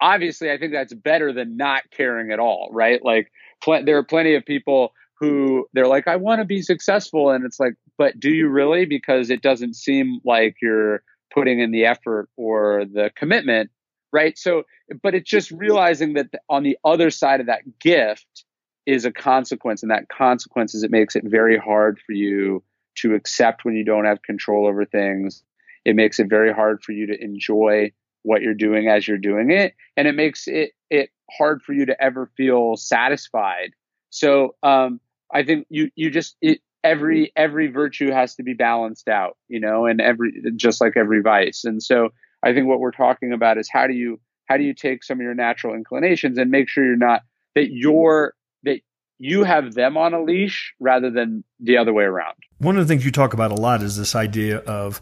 obviously, 0.00 0.50
I 0.50 0.58
think 0.58 0.72
that's 0.72 0.94
better 0.94 1.32
than 1.32 1.56
not 1.56 1.82
caring 1.90 2.32
at 2.32 2.38
all, 2.38 2.70
right? 2.72 3.04
Like, 3.04 3.30
pl- 3.62 3.84
there 3.84 3.98
are 3.98 4.04
plenty 4.04 4.34
of 4.34 4.44
people 4.44 4.92
who 5.20 5.66
they're 5.74 5.86
like, 5.86 6.08
I 6.08 6.16
want 6.16 6.40
to 6.40 6.46
be 6.46 6.62
successful. 6.62 7.30
And 7.30 7.44
it's 7.44 7.60
like, 7.60 7.74
but 7.98 8.18
do 8.18 8.30
you 8.30 8.48
really? 8.48 8.86
Because 8.86 9.30
it 9.30 9.42
doesn't 9.42 9.74
seem 9.74 10.20
like 10.24 10.56
you're 10.62 11.02
putting 11.32 11.60
in 11.60 11.70
the 11.70 11.84
effort 11.84 12.28
or 12.36 12.84
the 12.86 13.10
commitment, 13.14 13.70
right? 14.12 14.36
So, 14.38 14.64
but 15.02 15.14
it's 15.14 15.28
just 15.28 15.50
realizing 15.50 16.14
that 16.14 16.30
on 16.48 16.62
the 16.62 16.78
other 16.84 17.10
side 17.10 17.40
of 17.40 17.46
that 17.46 17.78
gift 17.78 18.44
is 18.86 19.04
a 19.04 19.12
consequence, 19.12 19.82
and 19.82 19.90
that 19.90 20.08
consequence 20.08 20.74
is 20.74 20.82
it 20.82 20.90
makes 20.90 21.14
it 21.14 21.24
very 21.24 21.58
hard 21.58 22.00
for 22.04 22.12
you 22.12 22.64
to 22.96 23.14
accept 23.14 23.64
when 23.64 23.76
you 23.76 23.84
don't 23.84 24.06
have 24.06 24.22
control 24.22 24.66
over 24.66 24.84
things. 24.84 25.42
It 25.84 25.96
makes 25.96 26.18
it 26.18 26.28
very 26.28 26.52
hard 26.52 26.82
for 26.82 26.92
you 26.92 27.06
to 27.06 27.22
enjoy 27.22 27.92
what 28.22 28.42
you're 28.42 28.54
doing 28.54 28.88
as 28.88 29.06
you're 29.06 29.18
doing 29.18 29.50
it, 29.50 29.74
and 29.96 30.08
it 30.08 30.14
makes 30.14 30.48
it 30.48 30.72
it 30.90 31.10
hard 31.30 31.62
for 31.62 31.74
you 31.74 31.86
to 31.86 32.02
ever 32.02 32.30
feel 32.36 32.76
satisfied. 32.76 33.70
So, 34.10 34.56
um, 34.62 35.00
I 35.32 35.44
think 35.44 35.66
you 35.70 35.90
you 35.94 36.10
just 36.10 36.36
it, 36.40 36.60
every 36.82 37.26
mm-hmm. 37.26 37.42
every 37.42 37.68
virtue 37.68 38.10
has 38.10 38.34
to 38.36 38.42
be 38.42 38.54
balanced 38.54 39.08
out, 39.08 39.36
you 39.48 39.60
know, 39.60 39.86
and 39.86 40.00
every 40.00 40.32
just 40.56 40.80
like 40.80 40.96
every 40.96 41.22
vice. 41.22 41.64
And 41.64 41.82
so 41.82 42.10
I 42.42 42.52
think 42.52 42.66
what 42.66 42.80
we're 42.80 42.90
talking 42.90 43.32
about 43.32 43.58
is 43.58 43.68
how 43.70 43.86
do 43.86 43.94
you 43.94 44.20
how 44.46 44.56
do 44.56 44.64
you 44.64 44.74
take 44.74 45.04
some 45.04 45.18
of 45.18 45.22
your 45.22 45.34
natural 45.34 45.74
inclinations 45.74 46.38
and 46.38 46.50
make 46.50 46.68
sure 46.68 46.84
you're 46.84 46.96
not 46.96 47.22
that 47.54 47.68
you're 47.70 48.34
that 48.64 48.80
you 49.18 49.44
have 49.44 49.74
them 49.74 49.96
on 49.96 50.14
a 50.14 50.22
leash 50.22 50.74
rather 50.80 51.10
than 51.10 51.44
the 51.60 51.76
other 51.76 51.92
way 51.92 52.04
around. 52.04 52.34
One 52.58 52.76
of 52.76 52.86
the 52.86 52.92
things 52.92 53.04
you 53.04 53.12
talk 53.12 53.34
about 53.34 53.50
a 53.50 53.54
lot 53.54 53.82
is 53.82 53.96
this 53.96 54.14
idea 54.14 54.58
of 54.58 55.00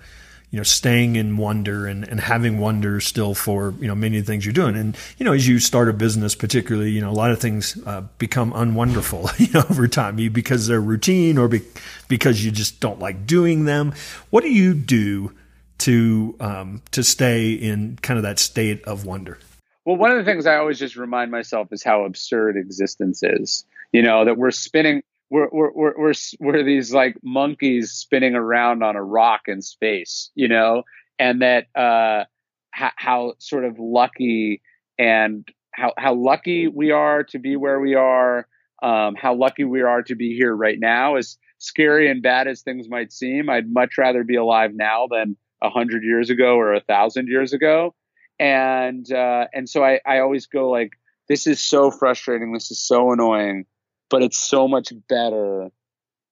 you 0.51 0.57
know, 0.57 0.63
staying 0.63 1.17
in 1.17 1.37
wonder 1.37 1.87
and, 1.87 2.09
and 2.09 2.21
having 2.21 2.59
wonder 2.59 3.01
still 3.01 3.35
for, 3.35 3.75
you 3.81 3.87
know, 3.87 3.95
many 3.95 4.19
of 4.19 4.25
the 4.25 4.33
things 4.33 4.47
you're 4.47 4.53
doing. 4.53 4.77
And, 4.77 4.97
you 5.19 5.25
know, 5.25 5.33
as 5.33 5.47
you 5.47 5.59
start 5.59 5.89
a 5.89 5.93
business, 5.93 6.35
particularly, 6.35 6.91
you 6.91 7.03
know, 7.03 7.11
a 7.11 7.13
lot 7.13 7.31
of 7.31 7.39
things 7.39 7.79
uh, 7.85 8.03
become 8.19 8.53
unwonderful, 8.55 9.29
you 9.39 9.49
know, 9.53 9.65
over 9.69 9.87
time 9.87 10.17
because 10.31 10.67
they're 10.67 10.81
routine 10.81 11.37
or 11.37 11.49
be, 11.49 11.61
because 12.09 12.43
you 12.43 12.51
just 12.51 12.81
don't 12.81 12.99
like 12.99 13.27
doing 13.27 13.67
them. 13.67 13.93
What 14.31 14.43
do 14.43 14.51
you 14.51 14.73
do 14.73 15.35
to, 15.79 16.35
um, 16.41 16.83
to 16.93 17.05
stay 17.05 17.53
in 17.53 17.99
kind 18.01 18.17
of 18.17 18.23
that 18.23 18.39
state 18.39 18.85
of 18.85 19.05
wonder? 19.05 19.39
Well, 19.85 19.97
one 19.97 20.11
of 20.11 20.19
the 20.19 20.25
things 20.25 20.47
I 20.47 20.57
always 20.57 20.79
just 20.79 20.97
remind 20.97 21.31
myself 21.31 21.73
is 21.73 21.83
how 21.83 22.05
absurd 22.05 22.57
existence 22.57 23.23
is. 23.23 23.65
You 23.93 24.03
know, 24.03 24.27
that 24.27 24.37
we're 24.37 24.51
spinning, 24.51 25.03
we're, 25.31 25.49
we're, 25.53 25.73
we're, 25.73 25.95
we're, 25.99 26.13
we're 26.41 26.63
these 26.63 26.93
like 26.93 27.17
monkeys 27.23 27.93
spinning 27.93 28.35
around 28.35 28.83
on 28.83 28.97
a 28.97 29.03
rock 29.03 29.43
in 29.47 29.63
space, 29.63 30.31
you 30.35 30.49
know, 30.49 30.83
and 31.19 31.43
that, 31.43 31.67
uh, 31.75 32.25
how, 32.71 32.91
how 32.97 33.35
sort 33.39 33.65
of 33.65 33.79
lucky 33.79 34.63
and 34.99 35.47
how, 35.73 35.93
how 35.97 36.15
lucky 36.15 36.69
we 36.69 36.91
are 36.91 37.23
to 37.25 37.39
be 37.39 37.57
where 37.57 37.81
we 37.81 37.95
are, 37.95 38.47
um, 38.83 39.15
how 39.17 39.35
lucky 39.35 39.65
we 39.65 39.83
are 39.83 40.03
to 40.03 40.15
be 40.15 40.35
here 40.37 40.55
right 40.55 40.79
now. 40.79 41.17
As 41.17 41.37
scary 41.59 42.11
and 42.11 42.23
bad 42.23 42.49
as 42.49 42.63
things 42.63 42.89
might 42.89 43.13
seem, 43.13 43.51
I'd 43.51 43.73
much 43.73 43.99
rather 43.99 44.25
be 44.25 44.37
alive 44.37 44.73
now 44.75 45.09
than 45.11 45.37
a 45.63 45.71
hundred 45.71 46.05
years 46.05 46.31
ago 46.31 46.57
or 46.57 46.73
a 46.73 46.81
thousand 46.81 47.29
years 47.29 47.53
ago. 47.53 47.95
And, 48.39 49.11
uh, 49.11 49.49
and 49.53 49.69
so 49.69 49.85
I, 49.85 50.01
I 50.07 50.21
always 50.21 50.47
go 50.47 50.71
like, 50.71 50.93
this 51.29 51.47
is 51.47 51.61
so 51.61 51.91
frustrating. 51.91 52.53
This 52.53 52.71
is 52.71 52.81
so 52.81 53.13
annoying 53.13 53.67
but 54.11 54.23
it's 54.23 54.39
so 54.39 54.69
much 54.69 54.93
better 55.09 55.69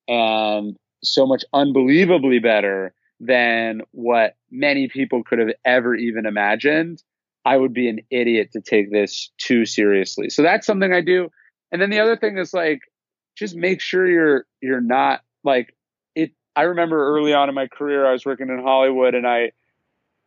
and 0.09 0.77
so 1.03 1.27
much 1.27 1.45
unbelievably 1.53 2.39
better 2.39 2.95
than 3.21 3.83
what 3.93 4.37
many 4.51 4.89
people 4.89 5.23
could 5.25 5.39
have 5.39 5.51
ever 5.65 5.95
even 5.95 6.27
imagined. 6.27 7.03
I 7.45 7.57
would 7.57 7.73
be 7.73 7.89
an 7.89 8.01
idiot 8.11 8.51
to 8.53 8.61
take 8.61 8.91
this 8.91 9.31
too 9.39 9.65
seriously. 9.65 10.31
So 10.31 10.43
that's 10.43 10.67
something 10.67 10.93
I 10.93 11.01
do. 11.01 11.31
And 11.71 11.81
then 11.81 11.91
the 11.91 12.01
other 12.01 12.17
thing 12.17 12.39
is 12.39 12.53
like 12.53 12.81
just 13.37 13.55
make 13.55 13.81
sure 13.81 14.07
you're 14.07 14.47
you're 14.61 14.81
not 14.81 15.21
like 15.45 15.77
it 16.15 16.33
I 16.55 16.63
remember 16.63 17.15
early 17.15 17.35
on 17.35 17.49
in 17.49 17.55
my 17.55 17.69
career 17.69 18.07
I 18.07 18.13
was 18.13 18.25
working 18.25 18.49
in 18.49 18.63
Hollywood 18.63 19.15
and 19.15 19.27
I 19.27 19.53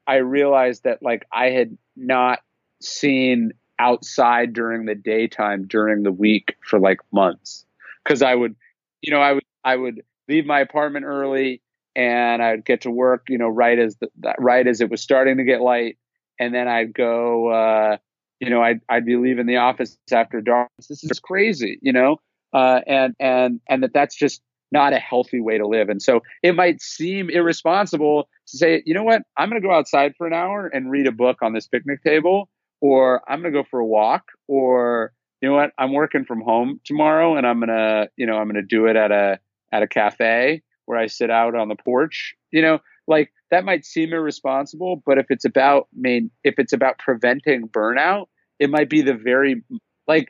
I 0.07 0.17
realized 0.17 0.83
that 0.83 1.01
like 1.01 1.25
I 1.31 1.47
had 1.47 1.77
not 1.95 2.39
seen 2.81 3.51
outside 3.79 4.53
during 4.53 4.85
the 4.85 4.95
daytime 4.95 5.65
during 5.67 6.03
the 6.03 6.11
week 6.11 6.55
for 6.61 6.79
like 6.79 6.99
months 7.11 7.65
because 8.03 8.21
I 8.21 8.35
would, 8.35 8.55
you 9.01 9.11
know, 9.11 9.21
I 9.21 9.33
would 9.33 9.43
I 9.63 9.75
would 9.75 10.01
leave 10.27 10.45
my 10.45 10.59
apartment 10.59 11.05
early 11.05 11.61
and 11.95 12.41
I'd 12.41 12.65
get 12.65 12.81
to 12.81 12.91
work, 12.91 13.25
you 13.29 13.37
know, 13.37 13.47
right 13.47 13.77
as 13.77 13.95
the 13.97 14.09
right 14.37 14.65
as 14.67 14.81
it 14.81 14.89
was 14.89 15.01
starting 15.01 15.37
to 15.37 15.43
get 15.43 15.61
light, 15.61 15.97
and 16.39 16.53
then 16.53 16.67
I'd 16.67 16.93
go, 16.93 17.49
uh, 17.49 17.97
you 18.39 18.49
know, 18.49 18.61
I'd 18.61 18.81
I'd 18.89 19.05
be 19.05 19.15
leaving 19.15 19.45
the 19.45 19.57
office 19.57 19.97
after 20.11 20.41
dark. 20.41 20.69
This 20.77 21.03
is 21.03 21.19
crazy, 21.19 21.79
you 21.81 21.93
know, 21.93 22.17
uh, 22.53 22.81
and 22.87 23.15
and 23.19 23.61
and 23.69 23.83
that 23.83 23.93
that's 23.93 24.15
just 24.15 24.41
not 24.71 24.93
a 24.93 24.99
healthy 24.99 25.41
way 25.41 25.57
to 25.57 25.67
live. 25.67 25.89
And 25.89 26.01
so 26.01 26.21
it 26.43 26.55
might 26.55 26.79
seem 26.79 27.29
irresponsible 27.29 28.29
to 28.47 28.57
say, 28.57 28.83
you 28.85 28.93
know 28.93 29.03
what, 29.03 29.23
I'm 29.35 29.49
going 29.49 29.59
to 29.59 29.67
go 29.67 29.73
outside 29.73 30.13
for 30.15 30.27
an 30.27 30.33
hour 30.33 30.67
and 30.67 30.91
read 30.91 31.07
a 31.07 31.11
book 31.11 31.37
on 31.41 31.53
this 31.53 31.67
picnic 31.67 32.03
table 32.03 32.49
or 32.81 33.21
I'm 33.27 33.41
going 33.41 33.53
to 33.53 33.59
go 33.59 33.67
for 33.69 33.79
a 33.79 33.85
walk, 33.85 34.23
or 34.47 35.13
you 35.41 35.49
know 35.49 35.55
what, 35.55 35.71
I'm 35.77 35.93
working 35.93 36.25
from 36.25 36.41
home 36.41 36.79
tomorrow, 36.83 37.37
and 37.37 37.47
I'm 37.47 37.59
gonna, 37.59 38.07
you 38.17 38.25
know, 38.25 38.35
I'm 38.37 38.47
gonna 38.47 38.61
do 38.61 38.87
it 38.87 38.95
at 38.95 39.11
a 39.11 39.39
at 39.71 39.83
a 39.83 39.87
cafe 39.87 40.61
where 40.85 40.97
I 40.97 41.07
sit 41.07 41.29
out 41.29 41.55
on 41.55 41.69
the 41.69 41.75
porch. 41.75 42.35
You 42.51 42.61
know, 42.61 42.79
like 43.07 43.31
that 43.51 43.63
might 43.63 43.85
seem 43.85 44.13
irresponsible, 44.13 45.01
but 45.05 45.17
if 45.17 45.27
it's 45.29 45.45
about 45.45 45.87
main, 45.95 46.29
if 46.43 46.55
it's 46.57 46.73
about 46.73 46.99
preventing 46.99 47.69
burnout, 47.69 48.27
it 48.59 48.69
might 48.69 48.89
be 48.89 49.01
the 49.01 49.13
very 49.13 49.63
like. 50.07 50.29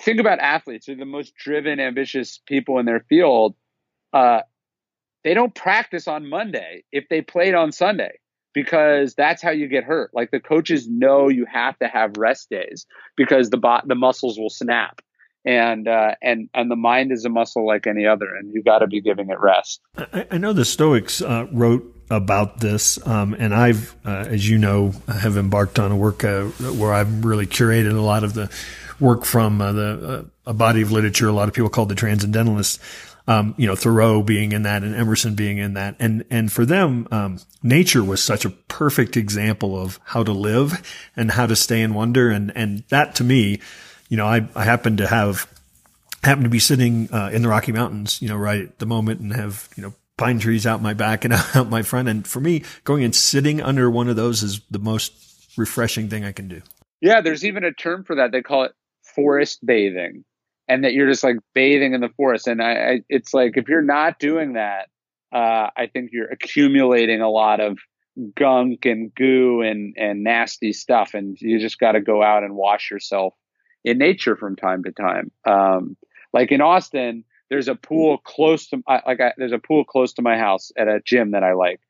Think 0.00 0.18
about 0.18 0.38
athletes; 0.38 0.86
they're 0.86 0.96
the 0.96 1.04
most 1.04 1.34
driven, 1.34 1.78
ambitious 1.78 2.40
people 2.46 2.78
in 2.78 2.86
their 2.86 3.04
field. 3.10 3.54
Uh, 4.14 4.40
they 5.24 5.34
don't 5.34 5.54
practice 5.54 6.08
on 6.08 6.26
Monday 6.26 6.84
if 6.90 7.06
they 7.10 7.20
played 7.20 7.54
on 7.54 7.70
Sunday 7.70 8.12
because 8.52 9.14
that's 9.14 9.42
how 9.42 9.50
you 9.50 9.68
get 9.68 9.84
hurt. 9.84 10.10
Like 10.14 10.30
the 10.30 10.40
coaches 10.40 10.88
know 10.88 11.28
you 11.28 11.46
have 11.46 11.78
to 11.78 11.88
have 11.88 12.16
rest 12.16 12.50
days 12.50 12.86
because 13.16 13.50
the 13.50 13.56
bot 13.56 13.86
the 13.86 13.94
muscles 13.94 14.38
will 14.38 14.50
snap. 14.50 15.00
And 15.42 15.88
uh, 15.88 16.16
and 16.22 16.50
and 16.52 16.70
the 16.70 16.76
mind 16.76 17.12
is 17.12 17.24
a 17.24 17.30
muscle 17.30 17.66
like 17.66 17.86
any 17.86 18.06
other, 18.06 18.26
and 18.26 18.52
you 18.52 18.62
got 18.62 18.80
to 18.80 18.86
be 18.86 19.00
giving 19.00 19.30
it 19.30 19.40
rest. 19.40 19.80
I, 19.96 20.26
I 20.32 20.38
know 20.38 20.52
the 20.52 20.66
Stoics 20.66 21.22
uh, 21.22 21.46
wrote 21.50 21.96
about 22.10 22.60
this, 22.60 23.04
um, 23.06 23.34
and 23.38 23.54
I've, 23.54 23.96
uh, 24.04 24.26
as 24.28 24.46
you 24.46 24.58
know, 24.58 24.92
have 25.08 25.38
embarked 25.38 25.78
on 25.78 25.92
a 25.92 25.96
work 25.96 26.24
uh, 26.24 26.44
where 26.44 26.92
I've 26.92 27.24
really 27.24 27.46
curated 27.46 27.96
a 27.96 28.02
lot 28.02 28.22
of 28.22 28.34
the 28.34 28.50
work 29.00 29.24
from 29.24 29.62
uh, 29.62 29.72
the 29.72 30.28
uh, 30.46 30.50
a 30.50 30.52
body 30.52 30.82
of 30.82 30.92
literature. 30.92 31.28
A 31.28 31.32
lot 31.32 31.48
of 31.48 31.54
people 31.54 31.70
called 31.70 31.88
the 31.88 31.94
Transcendentalists. 31.94 32.78
Um, 33.30 33.54
you 33.56 33.68
know, 33.68 33.76
Thoreau 33.76 34.22
being 34.22 34.50
in 34.50 34.64
that 34.64 34.82
and 34.82 34.92
Emerson 34.94 35.36
being 35.36 35.58
in 35.58 35.74
that. 35.74 35.94
And, 36.00 36.24
and 36.30 36.50
for 36.50 36.66
them, 36.66 37.06
um, 37.12 37.38
nature 37.62 38.02
was 38.02 38.20
such 38.20 38.44
a 38.44 38.50
perfect 38.50 39.16
example 39.16 39.80
of 39.80 40.00
how 40.02 40.24
to 40.24 40.32
live 40.32 40.82
and 41.14 41.30
how 41.30 41.46
to 41.46 41.54
stay 41.54 41.80
in 41.80 41.94
wonder. 41.94 42.30
And, 42.30 42.50
and 42.56 42.82
that 42.88 43.14
to 43.16 43.24
me, 43.24 43.60
you 44.08 44.16
know, 44.16 44.26
I, 44.26 44.48
I 44.56 44.64
happen 44.64 44.96
to 44.96 45.06
have, 45.06 45.48
happen 46.24 46.42
to 46.42 46.50
be 46.50 46.58
sitting, 46.58 47.08
uh, 47.12 47.30
in 47.32 47.42
the 47.42 47.48
Rocky 47.48 47.70
Mountains, 47.70 48.20
you 48.20 48.28
know, 48.28 48.36
right 48.36 48.62
at 48.62 48.80
the 48.80 48.86
moment 48.86 49.20
and 49.20 49.32
have, 49.32 49.68
you 49.76 49.84
know, 49.84 49.94
pine 50.20 50.38
trees 50.38 50.66
out 50.66 50.82
my 50.82 50.92
back 50.92 51.24
and 51.24 51.32
out 51.54 51.70
my 51.70 51.82
front. 51.82 52.08
And 52.08 52.26
for 52.26 52.40
me, 52.40 52.64
going 52.84 53.04
and 53.04 53.14
sitting 53.14 53.62
under 53.62 53.90
one 53.90 54.08
of 54.08 54.16
those 54.16 54.42
is 54.42 54.60
the 54.70 54.78
most 54.78 55.12
refreshing 55.56 56.08
thing 56.08 56.24
I 56.24 56.32
can 56.32 56.48
do. 56.48 56.62
Yeah, 57.00 57.22
there's 57.22 57.44
even 57.44 57.64
a 57.64 57.72
term 57.72 58.04
for 58.04 58.16
that. 58.16 58.30
They 58.30 58.42
call 58.42 58.64
it 58.64 58.72
forest 59.14 59.64
bathing, 59.64 60.24
and 60.70 60.84
that 60.84 60.92
you're 60.94 61.08
just 61.08 61.24
like 61.24 61.36
bathing 61.52 61.94
in 61.94 62.00
the 62.00 62.08
forest. 62.10 62.46
And 62.46 62.62
I, 62.62 62.72
I 62.72 63.00
it's 63.08 63.34
like 63.34 63.56
if 63.56 63.68
you're 63.68 63.82
not 63.82 64.20
doing 64.20 64.52
that, 64.52 64.88
uh, 65.32 65.68
I 65.76 65.88
think 65.92 66.10
you're 66.12 66.30
accumulating 66.30 67.20
a 67.20 67.28
lot 67.28 67.60
of 67.60 67.78
gunk 68.36 68.86
and 68.86 69.12
goo 69.14 69.62
and 69.62 69.94
and 69.98 70.22
nasty 70.22 70.72
stuff, 70.72 71.14
and 71.14 71.36
you 71.40 71.58
just 71.58 71.80
got 71.80 71.92
to 71.92 72.00
go 72.00 72.22
out 72.22 72.44
and 72.44 72.54
wash 72.54 72.90
yourself 72.90 73.34
in 73.84 73.98
nature 73.98 74.36
from 74.36 74.54
time 74.54 74.84
to 74.84 74.92
time. 74.92 75.32
Um, 75.44 75.96
like 76.32 76.52
in 76.52 76.60
Austin, 76.60 77.24
there's 77.50 77.68
a 77.68 77.74
pool 77.74 78.18
close 78.18 78.68
to 78.68 78.80
like 78.86 79.20
I, 79.20 79.32
there's 79.36 79.52
a 79.52 79.58
pool 79.58 79.84
close 79.84 80.12
to 80.14 80.22
my 80.22 80.38
house 80.38 80.70
at 80.78 80.86
a 80.86 81.00
gym 81.04 81.32
that 81.32 81.42
I 81.42 81.54
like, 81.54 81.80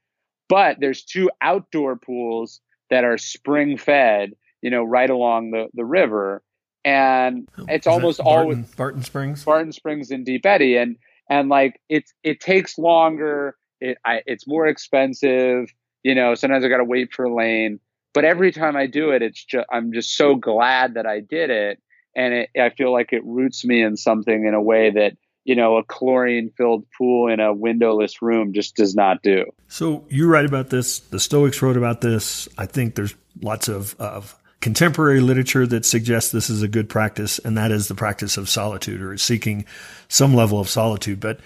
but 0.49 0.79
there's 0.81 1.05
two 1.05 1.31
outdoor 1.43 1.97
pools 1.97 2.63
that 2.89 3.05
are 3.05 3.19
spring 3.19 3.77
fed, 3.77 4.33
you 4.63 4.71
know, 4.71 4.85
right 4.85 5.11
along 5.11 5.51
the, 5.51 5.69
the 5.75 5.85
river. 5.85 6.43
And 6.85 7.49
oh, 7.59 7.67
it's 7.69 7.87
almost 7.87 8.21
always 8.21 8.67
Barton 8.75 9.03
Springs, 9.03 9.45
Barton 9.45 9.73
Springs 9.73 10.11
in 10.11 10.25
Deep 10.25 10.47
Eddy. 10.47 10.77
And, 10.77 10.97
and 11.29 11.49
like 11.49 11.81
it's, 11.89 12.13
it 12.23 12.41
takes 12.41 12.79
longer. 12.79 13.57
It, 13.81 13.99
I, 14.05 14.23
it's 14.27 14.47
more 14.47 14.67
expensive. 14.67 15.73
You 16.03 16.15
know, 16.15 16.35
sometimes 16.35 16.65
I 16.65 16.69
got 16.69 16.79
to 16.79 16.85
wait 16.85 17.13
for 17.13 17.27
a 17.27 17.35
lane, 17.35 17.79
but 18.15 18.25
every 18.25 18.53
time 18.53 18.75
I 18.77 18.87
do 18.87 19.11
it, 19.11 19.21
it's 19.21 19.45
just, 19.45 19.67
I'm 19.71 19.93
just 19.93 20.17
so 20.17 20.35
glad 20.35 20.95
that 20.95 21.05
I 21.07 21.21
did 21.21 21.51
it. 21.51 21.79
And 22.17 22.35
it, 22.35 22.51
I 22.59 22.71
feel 22.71 22.93
like 22.93 23.13
it 23.13 23.23
roots 23.25 23.65
me 23.65 23.83
in 23.83 23.97
something 23.97 24.47
in 24.47 24.55
a 24.55 24.63
way 24.63 24.91
that, 24.91 25.19
you 25.45 25.55
know, 25.55 25.77
a 25.77 25.85
chlorine 25.85 26.51
filled 26.57 26.87
pool 26.97 27.31
in 27.31 27.39
a 27.39 27.53
windowless 27.53 28.23
room 28.23 28.53
just 28.53 28.77
does 28.77 28.95
not 28.95 29.23
do. 29.23 29.45
So 29.69 30.07
you 30.09 30.27
write 30.27 30.47
about 30.47 30.71
this. 30.71 30.99
The 30.99 31.21
Stoics 31.21 31.61
wrote 31.63 31.77
about 31.77 32.01
this. 32.01 32.49
I 32.59 32.67
think 32.67 32.95
there's 32.95 33.15
lots 33.43 33.69
of, 33.69 33.95
of 33.99 34.37
contemporary 34.61 35.21
literature 35.21 35.67
that 35.67 35.85
suggests 35.85 36.33
this 36.33 36.51
is 36.51 36.63
a 36.63 36.69
good 36.69 36.89
practice, 36.89 37.39
and 37.39 37.57
that 37.57 37.71
is 37.71 37.89
the 37.89 37.95
practice 37.95 38.37
of 38.37 38.49
solitude 38.49 39.01
or 39.01 39.17
seeking 39.17 39.65
some 40.09 40.35
level 40.35 40.61
of 40.61 40.69
solitude. 40.69 41.21
But 41.21 41.41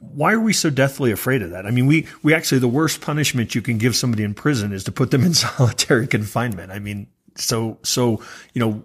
why 0.00 0.32
are 0.32 0.40
we 0.40 0.52
so 0.52 0.68
deathly 0.68 1.12
afraid 1.12 1.42
of 1.42 1.50
that? 1.50 1.64
I 1.64 1.70
mean, 1.70 1.86
we, 1.86 2.06
we 2.22 2.34
actually, 2.34 2.58
the 2.58 2.68
worst 2.68 3.00
punishment 3.00 3.54
you 3.54 3.62
can 3.62 3.78
give 3.78 3.94
somebody 3.94 4.24
in 4.24 4.34
prison 4.34 4.72
is 4.72 4.84
to 4.84 4.92
put 4.92 5.10
them 5.10 5.22
in 5.22 5.34
solitary 5.34 6.06
confinement. 6.06 6.72
I 6.72 6.80
mean, 6.80 7.06
so, 7.36 7.78
so, 7.82 8.22
you 8.52 8.60
know, 8.60 8.84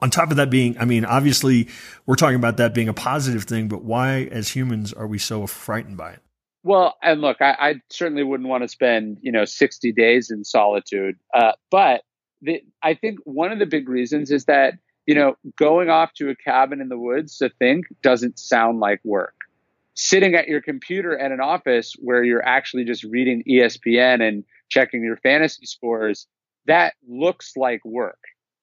on 0.00 0.10
top 0.10 0.30
of 0.30 0.36
that 0.36 0.50
being, 0.50 0.78
I 0.78 0.84
mean, 0.84 1.04
obviously 1.04 1.68
we're 2.06 2.16
talking 2.16 2.36
about 2.36 2.58
that 2.58 2.74
being 2.74 2.88
a 2.88 2.94
positive 2.94 3.44
thing, 3.44 3.68
but 3.68 3.82
why 3.82 4.28
as 4.30 4.48
humans 4.48 4.92
are 4.92 5.06
we 5.06 5.18
so 5.18 5.46
frightened 5.46 5.96
by 5.96 6.12
it? 6.12 6.22
Well, 6.62 6.96
and 7.02 7.20
look, 7.20 7.40
I, 7.40 7.56
I 7.58 7.74
certainly 7.88 8.22
wouldn't 8.22 8.48
want 8.48 8.62
to 8.62 8.68
spend, 8.68 9.18
you 9.22 9.32
know, 9.32 9.44
60 9.44 9.92
days 9.92 10.30
in 10.30 10.44
solitude. 10.44 11.16
Uh, 11.32 11.52
but 11.70 12.02
the, 12.42 12.62
I 12.82 12.94
think 12.94 13.18
one 13.24 13.52
of 13.52 13.58
the 13.58 13.66
big 13.66 13.88
reasons 13.88 14.30
is 14.30 14.44
that, 14.46 14.74
you 15.06 15.14
know, 15.14 15.36
going 15.56 15.90
off 15.90 16.12
to 16.14 16.30
a 16.30 16.36
cabin 16.36 16.80
in 16.80 16.88
the 16.88 16.98
woods 16.98 17.38
to 17.38 17.50
think 17.58 17.86
doesn't 18.02 18.38
sound 18.38 18.80
like 18.80 19.00
work. 19.04 19.34
Sitting 19.94 20.34
at 20.34 20.46
your 20.46 20.60
computer 20.60 21.18
at 21.18 21.32
an 21.32 21.40
office 21.40 21.94
where 21.98 22.22
you're 22.22 22.44
actually 22.44 22.84
just 22.84 23.02
reading 23.04 23.42
ESPN 23.48 24.26
and 24.26 24.44
checking 24.68 25.02
your 25.02 25.16
fantasy 25.16 25.66
scores, 25.66 26.26
that 26.66 26.94
looks 27.08 27.56
like 27.56 27.84
work 27.84 28.18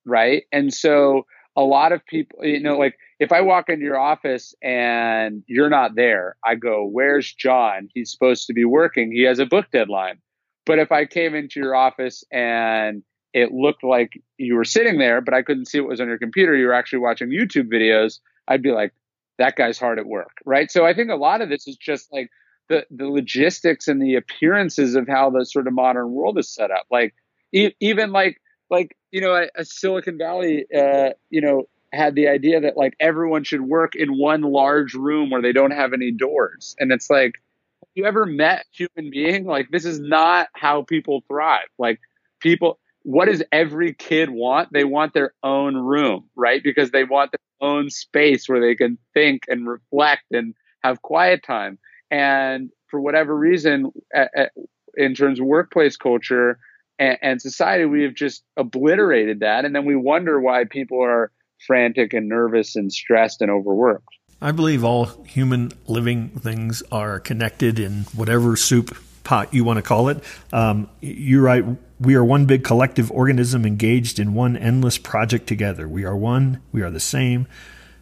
right? 0.06 0.44
And 0.52 0.74
so 0.74 1.26
a 1.58 1.62
lot 1.62 1.92
of 1.92 2.06
people, 2.06 2.46
you 2.46 2.62
know, 2.62 2.78
like 2.78 2.98
if 3.20 3.32
I 3.32 3.42
walk 3.42 3.70
into 3.70 3.84
your 3.84 4.00
office 4.00 4.54
and 4.62 5.44
you're 5.48 5.70
not 5.70 5.96
there, 5.96 6.36
I 6.46 6.56
go, 6.56 6.86
Where's 6.86 7.34
John? 7.34 7.90
He's 7.94 8.12
supposed 8.12 8.48
to 8.48 8.54
be 8.54 8.66
working. 8.66 9.12
He 9.12 9.24
has 9.24 9.40
a 9.40 9.46
book 9.46 9.66
deadline. 9.72 10.20
But 10.66 10.80
if 10.80 10.92
I 10.92 11.06
came 11.06 11.36
into 11.36 11.60
your 11.60 11.76
office 11.76 12.24
and 12.32 13.04
it 13.36 13.52
looked 13.52 13.84
like 13.84 14.21
you 14.38 14.56
were 14.56 14.63
sitting 14.63 14.98
there, 14.98 15.19
but 15.19 15.34
I 15.34 15.41
couldn't 15.41 15.65
see 15.65 15.82
what 15.82 15.89
was 15.89 16.00
on 16.00 16.08
your 16.08 16.17
computer, 16.17 16.56
you 16.56 16.67
were 16.67 16.74
actually 16.74 17.00
watching 17.00 17.30
YouTube 17.30 17.69
videos, 17.69 18.19
I'd 18.48 18.62
be 18.62 18.71
like, 18.71 18.93
that 19.38 19.58
guy's 19.58 19.78
hard 19.78 20.00
at 20.00 20.06
work, 20.06 20.38
right? 20.45 20.71
So 20.71 20.86
I 20.86 20.93
think 20.93 21.12
a 21.12 21.15
lot 21.15 21.41
of 21.41 21.50
this 21.50 21.67
is 21.67 21.76
just 21.76 22.13
like 22.13 22.32
the, 22.69 22.86
the 22.89 23.08
logistics 23.10 23.89
and 23.89 24.02
the 24.02 24.15
appearances 24.15 24.95
of 24.95 25.10
how 25.10 25.30
the 25.30 25.45
sort 25.45 25.67
of 25.67 25.74
modern 25.74 26.13
world 26.13 26.39
is 26.39 26.48
set 26.48 26.71
up. 26.71 26.86
Like, 26.89 27.13
e- 27.52 27.76
even 27.82 28.13
like 28.13 28.41
like 28.69 28.95
you 29.12 29.19
know 29.19 29.36
a, 29.36 29.50
a 29.56 29.65
Silicon 29.65 30.17
Valley 30.17 30.65
uh, 30.74 31.10
you 31.30 31.41
know 31.41 31.67
had 31.91 32.15
the 32.15 32.30
idea 32.30 32.62
that 32.62 32.78
like 32.78 32.95
everyone 33.02 33.43
should 33.43 33.62
work 33.62 33.95
in 33.95 34.17
one 34.17 34.41
large 34.41 34.93
room 34.93 35.30
where 35.30 35.41
they 35.41 35.52
don't 35.52 35.71
have 35.71 35.91
any 35.91 36.12
doors. 36.12 36.76
And 36.80 36.91
it's 36.93 37.10
like 37.10 37.34
have 37.82 37.89
you 37.95 38.06
ever 38.06 38.26
met 38.26 38.65
human 38.71 39.12
being? 39.12 39.45
Like 39.45 39.69
this 39.71 39.84
is 39.84 40.00
not 40.00 40.48
how 40.54 40.84
people 40.84 41.21
thrive. 41.28 41.67
Like 41.78 42.00
people 42.39 42.80
what 43.08 43.26
does 43.26 43.44
every 43.52 43.94
kid 43.94 44.30
want 44.30 44.70
they 44.74 44.84
want 44.84 45.13
their 45.13 45.34
own 45.44 45.76
room 45.76 46.28
right 46.36 46.63
because 46.63 46.91
they 46.91 47.04
want 47.04 47.32
their 47.32 47.70
own 47.70 47.89
space 47.89 48.50
where 48.50 48.60
they 48.60 48.76
can 48.76 48.98
think 49.13 49.44
and 49.48 49.68
reflect 49.68 50.24
and 50.32 50.56
have 50.84 51.02
quiet 51.02 51.44
time 51.44 51.78
and 52.12 52.70
for 52.88 53.00
whatever 53.00 53.36
reason 53.36 53.91
at, 54.13 54.32
at, 54.36 54.52
in 54.96 55.13
terms 55.13 55.39
of 55.39 55.46
workplace 55.46 55.98
culture 55.98 56.60
and, 57.00 57.18
and 57.22 57.41
society, 57.41 57.86
we 57.86 58.04
have 58.04 58.13
just 58.13 58.44
obliterated 58.58 59.41
that. 59.41 59.65
And 59.65 59.76
then 59.76 59.86
we 59.86 59.96
wonder 59.96 60.39
why 60.39 60.63
people 60.63 61.04
are 61.04 61.32
frantic 61.65 62.13
and 62.13 62.30
nervous 62.30 62.76
and 62.76 62.91
stressed 62.91 63.41
and 63.41 63.52
overworked. 63.52 64.08
I 64.41 64.52
believe 64.52 64.84
all 64.84 65.06
human 65.24 65.72
living 65.88 66.30
things 66.30 66.84
are 66.91 67.20
connected 67.20 67.80
in 67.80 68.04
whatever 68.15 68.56
soup 68.56 68.96
pot 69.24 69.54
you 69.54 69.63
want 69.63 69.78
to 69.78 69.82
call 69.82 70.10
it. 70.10 70.24
Um, 70.54 70.89
you're 71.02 71.41
right. 71.41 71.65
We 71.99 72.15
are 72.15 72.23
one 72.23 72.45
big 72.45 72.63
collective 72.63 73.12
organism 73.12 73.65
engaged 73.65 74.19
in 74.19 74.34
one 74.34 74.58
endless 74.58 74.97
project 74.97 75.47
together. 75.47 75.88
We 75.88 76.03
are 76.03 76.15
one. 76.15 76.62
We 76.71 76.81
are 76.81 76.91
the 76.91 76.99
same. 76.99 77.47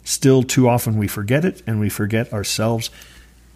Still, 0.04 0.44
too 0.44 0.68
often 0.68 0.98
we 0.98 1.08
forget 1.08 1.46
it 1.46 1.62
and 1.68 1.80
we 1.80 1.90
forget 1.90 2.34
ourselves 2.34 2.90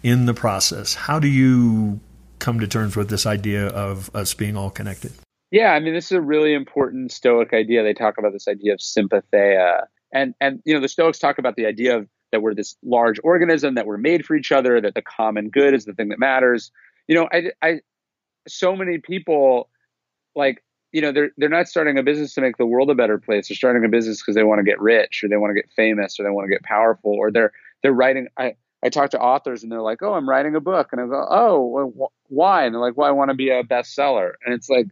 in 0.02 0.26
the 0.26 0.34
process. 0.34 0.94
How 0.94 1.18
do 1.18 1.28
you 1.28 2.00
come 2.38 2.60
to 2.60 2.68
terms 2.68 2.96
with 2.96 3.10
this 3.10 3.26
idea 3.26 3.66
of 3.66 4.14
us 4.14 4.34
being 4.34 4.56
all 4.56 4.70
connected? 4.70 5.12
Yeah, 5.50 5.72
I 5.72 5.80
mean, 5.80 5.94
this 5.94 6.06
is 6.06 6.12
a 6.12 6.20
really 6.20 6.54
important 6.54 7.10
Stoic 7.10 7.52
idea. 7.52 7.82
They 7.82 7.94
talk 7.94 8.18
about 8.18 8.32
this 8.32 8.48
idea 8.48 8.74
of 8.74 8.82
sympatheia, 8.82 9.88
and 10.12 10.34
and 10.40 10.60
you 10.64 10.74
know, 10.74 10.80
the 10.80 10.88
Stoics 10.88 11.18
talk 11.18 11.38
about 11.38 11.56
the 11.56 11.66
idea 11.66 11.96
of 11.96 12.08
that 12.32 12.42
we're 12.42 12.54
this 12.54 12.76
large 12.84 13.18
organism, 13.24 13.74
that 13.74 13.86
we're 13.86 13.96
made 13.96 14.26
for 14.26 14.36
each 14.36 14.52
other, 14.52 14.80
that 14.80 14.94
the 14.94 15.02
common 15.02 15.48
good 15.48 15.74
is 15.74 15.86
the 15.86 15.94
thing 15.94 16.10
that 16.10 16.18
matters. 16.18 16.70
You 17.06 17.14
know, 17.14 17.28
I, 17.32 17.52
I, 17.62 17.80
so 18.46 18.76
many 18.76 18.98
people, 18.98 19.70
like, 20.38 20.64
you 20.92 21.02
know, 21.02 21.12
they're 21.12 21.30
they're 21.36 21.50
not 21.50 21.68
starting 21.68 21.98
a 21.98 22.02
business 22.02 22.32
to 22.34 22.40
make 22.40 22.56
the 22.56 22.66
world 22.66 22.90
a 22.90 22.94
better 22.94 23.18
place. 23.18 23.48
They're 23.48 23.56
starting 23.56 23.84
a 23.84 23.88
business 23.88 24.22
because 24.22 24.34
they 24.34 24.44
want 24.44 24.60
to 24.60 24.64
get 24.64 24.80
rich, 24.80 25.22
or 25.22 25.28
they 25.28 25.36
want 25.36 25.50
to 25.50 25.60
get 25.60 25.70
famous, 25.76 26.18
or 26.18 26.22
they 26.22 26.30
want 26.30 26.46
to 26.46 26.52
get 26.52 26.62
powerful, 26.62 27.12
or 27.12 27.30
they're 27.30 27.52
they're 27.82 27.92
writing. 27.92 28.28
I 28.38 28.54
I 28.82 28.88
talk 28.88 29.10
to 29.10 29.20
authors 29.20 29.62
and 29.62 29.70
they're 29.70 29.82
like, 29.82 30.02
"Oh, 30.02 30.14
I'm 30.14 30.28
writing 30.28 30.54
a 30.54 30.60
book," 30.60 30.88
and 30.92 31.00
I 31.00 31.06
go, 31.06 31.26
"Oh, 31.28 31.66
well, 31.66 31.92
wh- 31.98 32.32
why?" 32.32 32.64
And 32.64 32.74
they're 32.74 32.80
like, 32.80 32.96
"Well, 32.96 33.08
I 33.08 33.10
want 33.12 33.30
to 33.30 33.36
be 33.36 33.50
a 33.50 33.62
bestseller," 33.62 34.32
and 34.44 34.54
it's 34.54 34.70
like 34.70 34.86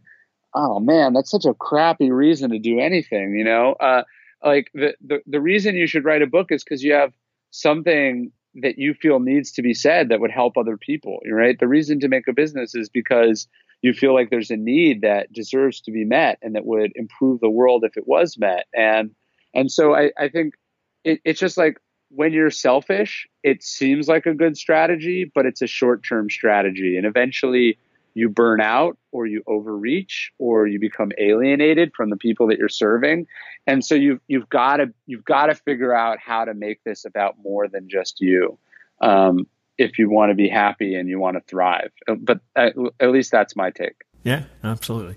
oh 0.53 0.79
man, 0.79 1.13
that's 1.13 1.31
such 1.31 1.45
a 1.45 1.53
crappy 1.53 2.11
reason 2.11 2.51
to 2.51 2.59
do 2.59 2.79
anything, 2.79 3.35
you 3.35 3.43
know? 3.43 3.73
Uh, 3.73 4.03
like 4.43 4.69
the, 4.73 4.95
the, 5.05 5.19
the 5.27 5.41
reason 5.41 5.75
you 5.75 5.87
should 5.87 6.05
write 6.05 6.21
a 6.21 6.27
book 6.27 6.51
is 6.51 6.63
because 6.63 6.83
you 6.83 6.93
have 6.93 7.13
something 7.51 8.31
that 8.55 8.77
you 8.77 8.93
feel 8.93 9.19
needs 9.19 9.51
to 9.51 9.61
be 9.61 9.73
said 9.73 10.09
that 10.09 10.19
would 10.19 10.31
help 10.31 10.57
other 10.57 10.77
people, 10.77 11.19
right? 11.31 11.59
The 11.59 11.67
reason 11.67 11.99
to 11.99 12.07
make 12.07 12.27
a 12.27 12.33
business 12.33 12.73
is 12.73 12.89
because 12.89 13.47
you 13.81 13.93
feel 13.93 14.13
like 14.13 14.29
there's 14.29 14.51
a 14.51 14.57
need 14.57 15.01
that 15.01 15.31
deserves 15.31 15.81
to 15.81 15.91
be 15.91 16.03
met 16.03 16.39
and 16.41 16.55
that 16.55 16.65
would 16.65 16.91
improve 16.95 17.39
the 17.39 17.49
world 17.49 17.83
if 17.83 17.95
it 17.97 18.07
was 18.07 18.37
met. 18.37 18.65
And, 18.73 19.11
and 19.53 19.71
so 19.71 19.95
I, 19.95 20.11
I 20.17 20.29
think 20.29 20.55
it, 21.03 21.19
it's 21.23 21.39
just 21.39 21.57
like 21.57 21.77
when 22.09 22.33
you're 22.33 22.51
selfish, 22.51 23.27
it 23.43 23.63
seems 23.63 24.07
like 24.07 24.25
a 24.25 24.33
good 24.33 24.57
strategy, 24.57 25.29
but 25.33 25.45
it's 25.45 25.61
a 25.61 25.67
short 25.67 26.03
term 26.03 26.29
strategy. 26.29 26.97
And 26.97 27.05
eventually 27.05 27.77
you 28.17 28.29
burn 28.29 28.59
out 28.59 28.97
or 29.11 29.27
you 29.27 29.43
overreach 29.45 30.31
or 30.39 30.65
you 30.65 30.79
become 30.79 31.11
alienated 31.19 31.91
from 31.95 32.09
the 32.09 32.17
people 32.17 32.47
that 32.47 32.57
you're 32.57 32.67
serving 32.67 33.27
and 33.67 33.85
so 33.85 33.93
you've 33.93 34.19
you've 34.27 34.49
got 34.49 34.77
to 34.77 34.91
you've 35.05 35.23
got 35.23 35.45
to 35.45 35.55
figure 35.55 35.93
out 35.93 36.17
how 36.19 36.43
to 36.43 36.55
make 36.55 36.83
this 36.83 37.05
about 37.05 37.35
more 37.43 37.67
than 37.67 37.87
just 37.87 38.19
you 38.19 38.57
um, 39.01 39.45
if 39.77 39.99
you 39.99 40.09
want 40.09 40.29
to 40.29 40.35
be 40.35 40.49
happy 40.49 40.95
and 40.95 41.09
you 41.09 41.19
want 41.19 41.37
to 41.37 41.41
thrive 41.41 41.91
but 42.19 42.39
at, 42.55 42.73
at 42.99 43.11
least 43.11 43.31
that's 43.31 43.55
my 43.55 43.69
take 43.71 43.95
Yeah, 44.23 44.43
absolutely. 44.63 45.15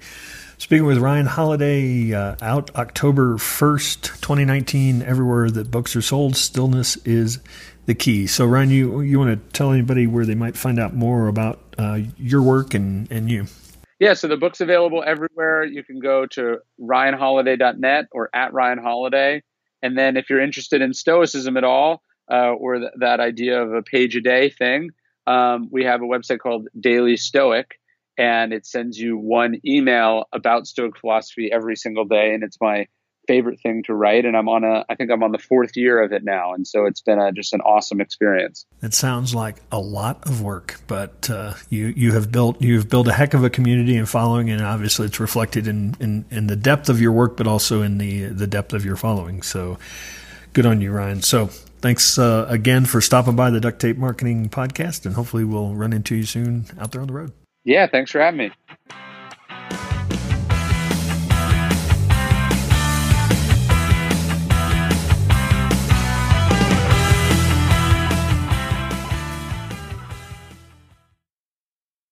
Speaking 0.59 0.85
with 0.85 0.99
Ryan 0.99 1.25
Holiday, 1.25 2.13
uh, 2.13 2.37
out 2.43 2.71
October 2.77 3.39
1st, 3.39 4.21
2019, 4.21 5.01
everywhere 5.01 5.51
that 5.51 5.71
books 5.71 5.97
are 5.97 6.03
sold, 6.03 6.37
stillness 6.37 6.97
is 6.99 7.41
the 7.87 7.95
key. 7.95 8.27
So, 8.27 8.45
Ryan, 8.45 8.69
you, 8.69 9.01
you 9.01 9.19
want 9.19 9.31
to 9.31 9.53
tell 9.57 9.73
anybody 9.73 10.07
where 10.07 10.27
they 10.27 10.35
might 10.35 10.59
find 10.59 10.79
out 10.79 10.95
more 10.95 11.29
about 11.29 11.61
uh, 11.79 12.01
your 12.19 12.43
work 12.43 12.75
and, 12.75 13.11
and 13.11 13.31
you? 13.31 13.47
Yeah, 13.99 14.13
so 14.13 14.29
the 14.29 14.37
book's 14.37 14.61
available 14.61 15.03
everywhere. 15.05 15.65
You 15.65 15.83
can 15.83 15.99
go 15.99 16.27
to 16.27 16.59
ryanholiday.net 16.79 18.09
or 18.13 18.29
at 18.35 18.53
ryanholiday. 18.53 19.43
And 19.83 19.97
then 19.97 20.19
if 20.19 20.29
you're 20.29 20.43
interested 20.43 20.83
in 20.83 20.93
Stoicism 20.93 21.57
at 21.57 21.65
all, 21.65 22.03
uh, 22.31 22.53
or 22.53 22.79
th- 22.79 22.93
that 22.99 23.21
idea 23.21 23.63
of 23.63 23.73
a 23.73 23.83
page 23.83 24.17
a 24.17 24.21
day 24.21 24.51
thing, 24.51 24.91
um, 25.27 25.69
we 25.71 25.85
have 25.85 26.03
a 26.03 26.07
website 26.07 26.39
called 26.39 26.69
Daily 26.79 27.17
Stoic 27.17 27.81
and 28.21 28.53
it 28.53 28.67
sends 28.67 28.99
you 28.99 29.17
one 29.17 29.61
email 29.67 30.25
about 30.31 30.67
Stoic 30.67 30.99
philosophy 30.99 31.51
every 31.51 31.75
single 31.75 32.05
day. 32.05 32.35
And 32.35 32.43
it's 32.43 32.59
my 32.61 32.87
favorite 33.27 33.59
thing 33.63 33.83
to 33.85 33.95
write. 33.95 34.27
And 34.27 34.37
I'm 34.37 34.47
on 34.47 34.63
a, 34.63 34.85
I 34.91 34.95
think 34.95 35.11
I'm 35.11 35.23
on 35.23 35.33
the 35.33 35.39
fourth 35.39 35.75
year 35.75 36.03
of 36.03 36.13
it 36.13 36.23
now. 36.23 36.53
And 36.53 36.67
so 36.67 36.85
it's 36.85 37.01
been 37.01 37.19
a, 37.19 37.33
just 37.33 37.55
an 37.55 37.63
awesome 37.63 37.99
experience. 37.99 38.67
It 38.83 38.93
sounds 38.93 39.35
like 39.35 39.63
a 39.73 39.79
lot 39.79 40.27
of 40.27 40.43
work, 40.43 40.83
but 40.87 41.31
uh, 41.31 41.55
you, 41.71 41.95
you 41.97 42.13
have 42.13 42.31
built, 42.31 42.61
you've 42.61 42.91
built 42.91 43.09
a 43.09 43.13
heck 43.13 43.33
of 43.33 43.43
a 43.43 43.49
community 43.49 43.97
and 43.97 44.07
following. 44.07 44.51
And 44.51 44.61
obviously 44.61 45.07
it's 45.07 45.19
reflected 45.19 45.67
in, 45.67 45.95
in, 45.99 46.27
in 46.31 46.47
the 46.47 46.57
depth 46.57 46.91
of 46.91 47.01
your 47.01 47.13
work, 47.13 47.39
but 47.39 47.47
also 47.47 47.81
in 47.81 47.97
the, 47.97 48.25
the 48.25 48.47
depth 48.47 48.75
of 48.75 48.85
your 48.85 48.97
following. 48.97 49.41
So 49.41 49.79
good 50.53 50.67
on 50.67 50.83
you, 50.83 50.93
Ryan. 50.93 51.23
So 51.23 51.49
thanks 51.81 52.19
uh, 52.19 52.47
again 52.49 52.85
for 52.85 53.01
stopping 53.01 53.37
by 53.37 53.51
the 53.51 53.61
Duct 53.61 53.81
Tape 53.81 53.97
Marketing 53.97 54.49
Podcast. 54.49 55.07
And 55.07 55.15
hopefully 55.15 55.45
we'll 55.45 55.75
run 55.75 55.93
into 55.93 56.15
you 56.15 56.25
soon 56.25 56.67
out 56.79 56.93
there 56.93 57.01
on 57.01 57.07
the 57.09 57.15
road. 57.15 57.33
Yeah, 57.65 57.87
thanks 57.87 58.11
for 58.11 58.21
having 58.21 58.39
me. 58.39 58.51